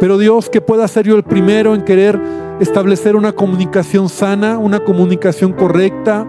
Pero 0.00 0.18
Dios, 0.18 0.50
que 0.50 0.60
pueda 0.60 0.86
ser 0.88 1.06
yo 1.06 1.16
el 1.16 1.22
primero 1.22 1.74
en 1.74 1.82
querer 1.82 2.20
establecer 2.60 3.16
una 3.16 3.32
comunicación 3.32 4.08
sana, 4.08 4.58
una 4.58 4.80
comunicación 4.80 5.52
correcta, 5.52 6.26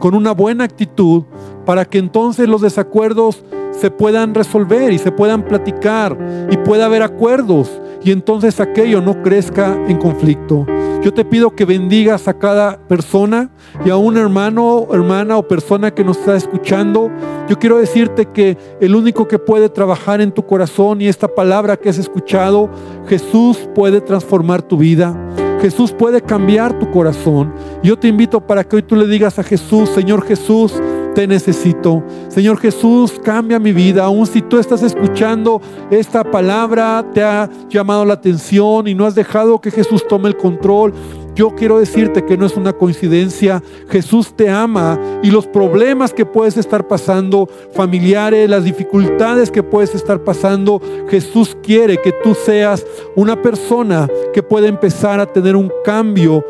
con 0.00 0.14
una 0.14 0.32
buena 0.32 0.64
actitud, 0.64 1.24
para 1.66 1.84
que 1.84 1.98
entonces 1.98 2.48
los 2.48 2.62
desacuerdos 2.62 3.44
se 3.72 3.90
puedan 3.90 4.34
resolver 4.34 4.92
y 4.92 4.98
se 4.98 5.12
puedan 5.12 5.44
platicar 5.44 6.16
y 6.50 6.56
pueda 6.58 6.86
haber 6.86 7.02
acuerdos 7.02 7.70
y 8.02 8.12
entonces 8.12 8.60
aquello 8.60 9.00
no 9.00 9.22
crezca 9.22 9.76
en 9.88 9.98
conflicto. 9.98 10.66
Yo 11.02 11.14
te 11.14 11.24
pido 11.24 11.56
que 11.56 11.64
bendigas 11.64 12.28
a 12.28 12.34
cada 12.34 12.76
persona 12.86 13.48
y 13.86 13.88
a 13.88 13.96
un 13.96 14.18
hermano, 14.18 14.86
hermana 14.92 15.38
o 15.38 15.48
persona 15.48 15.94
que 15.94 16.04
nos 16.04 16.18
está 16.18 16.36
escuchando. 16.36 17.10
Yo 17.48 17.58
quiero 17.58 17.78
decirte 17.78 18.26
que 18.26 18.58
el 18.82 18.94
único 18.94 19.26
que 19.26 19.38
puede 19.38 19.70
trabajar 19.70 20.20
en 20.20 20.30
tu 20.30 20.44
corazón 20.44 21.00
y 21.00 21.08
esta 21.08 21.26
palabra 21.26 21.78
que 21.78 21.88
has 21.88 21.96
escuchado, 21.96 22.68
Jesús 23.08 23.66
puede 23.74 24.02
transformar 24.02 24.60
tu 24.60 24.76
vida. 24.76 25.16
Jesús 25.62 25.92
puede 25.92 26.20
cambiar 26.20 26.78
tu 26.78 26.90
corazón. 26.90 27.54
Yo 27.82 27.98
te 27.98 28.08
invito 28.08 28.40
para 28.40 28.62
que 28.62 28.76
hoy 28.76 28.82
tú 28.82 28.94
le 28.94 29.06
digas 29.06 29.38
a 29.38 29.42
Jesús, 29.42 29.88
Señor 29.88 30.26
Jesús, 30.26 30.74
te 31.14 31.26
necesito. 31.26 32.02
Señor 32.28 32.58
Jesús, 32.58 33.20
cambia 33.22 33.58
mi 33.58 33.72
vida. 33.72 34.04
Aún 34.04 34.26
si 34.26 34.42
tú 34.42 34.58
estás 34.58 34.82
escuchando 34.82 35.60
esta 35.90 36.24
palabra, 36.24 37.04
te 37.12 37.22
ha 37.22 37.48
llamado 37.68 38.04
la 38.04 38.14
atención 38.14 38.86
y 38.86 38.94
no 38.94 39.06
has 39.06 39.14
dejado 39.14 39.60
que 39.60 39.70
Jesús 39.70 40.06
tome 40.06 40.28
el 40.28 40.36
control. 40.36 40.92
Yo 41.34 41.54
quiero 41.54 41.78
decirte 41.78 42.24
que 42.24 42.36
no 42.36 42.46
es 42.46 42.56
una 42.56 42.72
coincidencia. 42.72 43.62
Jesús 43.88 44.34
te 44.34 44.50
ama 44.50 44.98
y 45.22 45.30
los 45.30 45.46
problemas 45.46 46.12
que 46.12 46.26
puedes 46.26 46.56
estar 46.56 46.86
pasando, 46.86 47.48
familiares, 47.72 48.50
las 48.50 48.64
dificultades 48.64 49.50
que 49.50 49.62
puedes 49.62 49.94
estar 49.94 50.22
pasando, 50.22 50.80
Jesús 51.08 51.56
quiere 51.62 51.98
que 51.98 52.12
tú 52.12 52.34
seas 52.34 52.84
una 53.16 53.40
persona 53.40 54.08
que 54.34 54.42
pueda 54.42 54.68
empezar 54.68 55.20
a 55.20 55.26
tener 55.26 55.56
un 55.56 55.70
cambio 55.84 56.44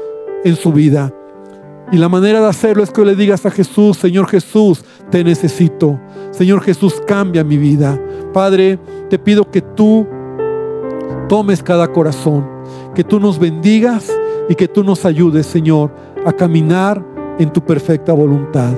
en 0.45 0.57
su 0.57 0.73
vida. 0.73 1.13
Y 1.93 1.97
la 1.97 2.09
manera 2.09 2.41
de 2.41 2.47
hacerlo 2.47 2.85
es 2.85 2.91
que 2.91 3.05
le 3.05 3.17
digas 3.17 3.45
a 3.47 3.51
Jesús, 3.51 3.97
Señor 3.97 4.29
Jesús, 4.29 4.85
te 5.11 5.25
necesito. 5.25 5.99
Señor 6.31 6.63
Jesús, 6.63 7.03
cambia 7.07 7.43
mi 7.43 7.57
vida. 7.57 8.01
Padre, 8.33 8.79
te 9.09 9.19
pido 9.19 9.51
que 9.51 9.61
tú 9.61 10.07
tomes 11.29 11.63
cada 11.63 11.91
corazón, 11.93 12.47
que 12.95 13.03
tú 13.03 13.19
nos 13.19 13.41
bendigas 13.41 14.09
y 14.49 14.55
que 14.55 14.69
tú 14.69 14.85
nos 14.85 15.05
ayudes, 15.05 15.47
Señor, 15.47 15.93
a 16.25 16.33
caminar 16.33 17.05
en 17.41 17.53
tu 17.53 17.61
perfecta 17.61 18.13
voluntad. 18.13 18.73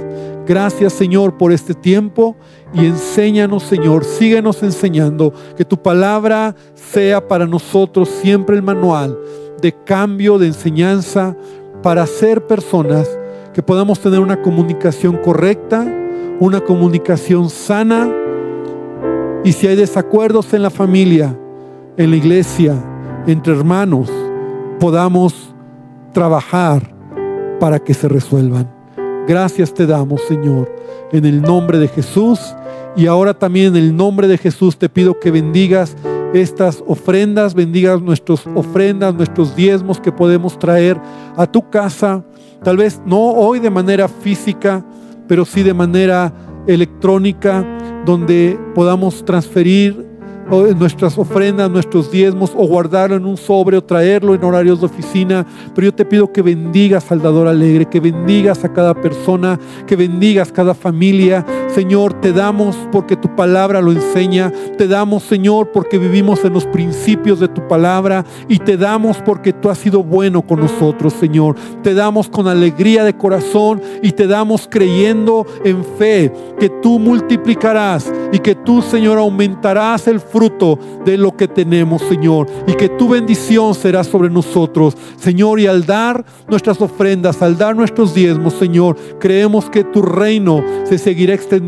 Gracias, 0.47 0.95
Señor, 0.95 1.37
por 1.37 1.53
este 1.53 1.75
tiempo 1.75 2.37
y 2.73 2.87
enséñanos, 2.87 3.63
Señor, 3.63 4.05
síguenos 4.05 4.63
enseñando, 4.63 5.33
que 5.57 5.65
tu 5.65 5.81
palabra 5.81 6.55
sea 6.75 7.27
para 7.29 7.47
nosotros 7.47 8.09
siempre 8.09 8.57
el 8.57 8.63
manual 8.63 9.19
de 9.63 9.73
cambio, 9.85 10.39
de 10.39 10.49
enseñanza, 10.49 11.37
para 11.83 12.07
ser 12.07 12.47
personas 12.47 13.09
que 13.53 13.63
podamos 13.63 14.01
tener 14.01 14.21
una 14.21 14.41
comunicación 14.41 15.17
correcta, 15.17 15.85
una 16.41 16.61
comunicación 16.61 17.51
sana. 17.51 18.11
Y 19.45 19.53
si 19.53 19.67
hay 19.67 19.77
desacuerdos 19.77 20.55
en 20.55 20.63
la 20.63 20.71
familia, 20.71 21.37
en 21.97 22.11
la 22.11 22.17
iglesia, 22.17 22.75
entre 23.27 23.53
hermanos, 23.53 24.11
podamos 24.79 25.55
trabajar 26.13 26.95
para 27.59 27.79
que 27.79 27.95
se 27.95 28.09
resuelvan. 28.09 28.71
Gracias 29.27 29.73
te 29.75 29.87
damos, 29.87 30.23
Señor, 30.23 30.75
en 31.13 31.25
el 31.25 31.43
nombre 31.43 31.79
de 31.79 31.89
Jesús. 31.89 32.41
Y 32.97 33.07
ahora 33.07 33.35
también 33.35 33.77
en 33.77 33.77
el 33.77 33.97
nombre 33.97 34.29
de 34.29 34.39
Jesús 34.39 34.77
te 34.77 34.89
pido 34.89 35.19
que 35.19 35.31
bendigas 35.31 35.97
estas 36.33 36.83
ofrendas, 36.87 37.55
bendigas 37.55 38.01
nuestras 38.01 38.47
ofrendas, 38.55 39.15
nuestros 39.15 39.55
diezmos 39.55 40.01
que 40.01 40.13
podemos 40.13 40.59
traer 40.59 41.01
a 41.37 41.47
tu 41.47 41.69
casa, 41.69 42.25
tal 42.63 42.77
vez 42.77 43.01
no 43.05 43.19
hoy 43.19 43.59
de 43.59 43.71
manera 43.71 44.09
física, 44.09 44.85
pero 45.29 45.45
sí 45.45 45.63
de 45.63 45.75
manera 45.75 46.33
electrónica, 46.67 47.65
donde 48.05 48.59
podamos 48.75 49.25
transferir 49.25 50.13
nuestras 50.77 51.17
ofrendas, 51.17 51.71
nuestros 51.71 52.11
diezmos, 52.11 52.53
o 52.55 52.67
guardarlo 52.67 53.17
en 53.17 53.25
un 53.25 53.37
sobre, 53.37 53.77
o 53.77 53.85
traerlo 53.85 54.35
en 54.35 54.45
horarios 54.45 54.81
de 54.81 54.87
oficina. 54.87 55.47
Pero 55.75 55.87
yo 55.87 55.95
te 55.95 56.05
pido 56.05 56.33
que 56.33 56.43
bendigas 56.43 57.11
al 57.11 57.23
dador 57.23 57.49
alegre, 57.49 57.87
que 57.87 58.01
bendigas 58.01 58.65
a 58.65 58.73
cada 58.73 58.95
persona, 58.95 59.59
que 59.87 59.97
bendigas 59.97 60.53
cada 60.53 60.75
familia. 60.75 61.45
Señor, 61.75 62.21
te 62.21 62.33
damos 62.33 62.77
porque 62.91 63.17
tu 63.17 63.35
palabra 63.35 63.81
lo 63.81 63.93
enseña. 63.93 64.53
Te 64.77 64.87
damos, 64.87 65.23
Señor, 65.23 65.73
porque 65.73 65.97
vivimos 65.97 66.45
en 66.45 66.53
los 66.53 66.67
principios 66.67 67.41
de 67.41 67.49
tu 67.49 67.67
palabra. 67.67 68.27
Y 68.47 68.59
te 68.59 68.77
damos 68.77 69.17
porque 69.25 69.55
tú 69.55 69.71
has 69.71 69.79
sido 69.79 70.03
bueno 70.03 70.43
con 70.43 70.61
nosotros, 70.61 71.15
Señor. 71.15 71.57
Te 71.83 71.95
damos 71.95 72.29
con 72.29 72.47
alegría 72.47 73.05
de 73.05 73.17
corazón 73.17 73.81
y 74.03 74.13
te 74.13 74.27
damos 74.27 74.69
creyendo 74.71 75.47
en 75.65 75.83
fe 75.83 76.31
que 76.61 76.69
tú 76.69 76.99
multiplicarás 76.99 78.13
y 78.33 78.39
que 78.39 78.55
tú, 78.55 78.83
Señor, 78.83 79.17
aumentarás 79.17 80.09
el 80.09 80.21
fruto 80.21 80.79
de 81.07 81.17
lo 81.17 81.35
que 81.35 81.49
tenemos, 81.49 82.03
Señor. 82.03 82.49
Y 82.67 82.75
que 82.75 82.91
tu 82.91 83.09
bendición 83.09 83.75
será 83.75 84.05
sobre 84.05 84.29
nosotros, 84.29 84.95
Señor. 85.17 85.59
Y 85.59 85.67
al 85.67 85.87
dar 85.87 86.23
nuestras 86.49 86.83
ofrendas, 86.83 87.41
al 87.41 87.57
dar 87.57 87.75
nuestros 87.75 88.13
diezmos, 88.13 88.53
Señor, 88.55 88.97
creemos 89.19 89.71
que 89.71 89.85
tu 89.85 90.03
reino 90.03 90.63
se 90.85 90.99
seguirá 90.99 91.33
extendiendo 91.33 91.62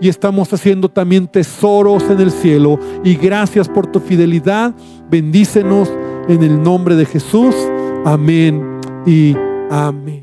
y 0.00 0.08
estamos 0.08 0.52
haciendo 0.52 0.88
también 0.88 1.26
tesoros 1.26 2.04
en 2.10 2.20
el 2.20 2.30
cielo. 2.30 2.78
Y 3.04 3.14
gracias 3.14 3.68
por 3.68 3.86
tu 3.86 4.00
fidelidad. 4.00 4.74
Bendícenos 5.10 5.90
en 6.28 6.42
el 6.42 6.62
nombre 6.62 6.96
de 6.96 7.06
Jesús. 7.06 7.54
Amén 8.04 8.62
y 9.06 9.34
amén. 9.70 10.16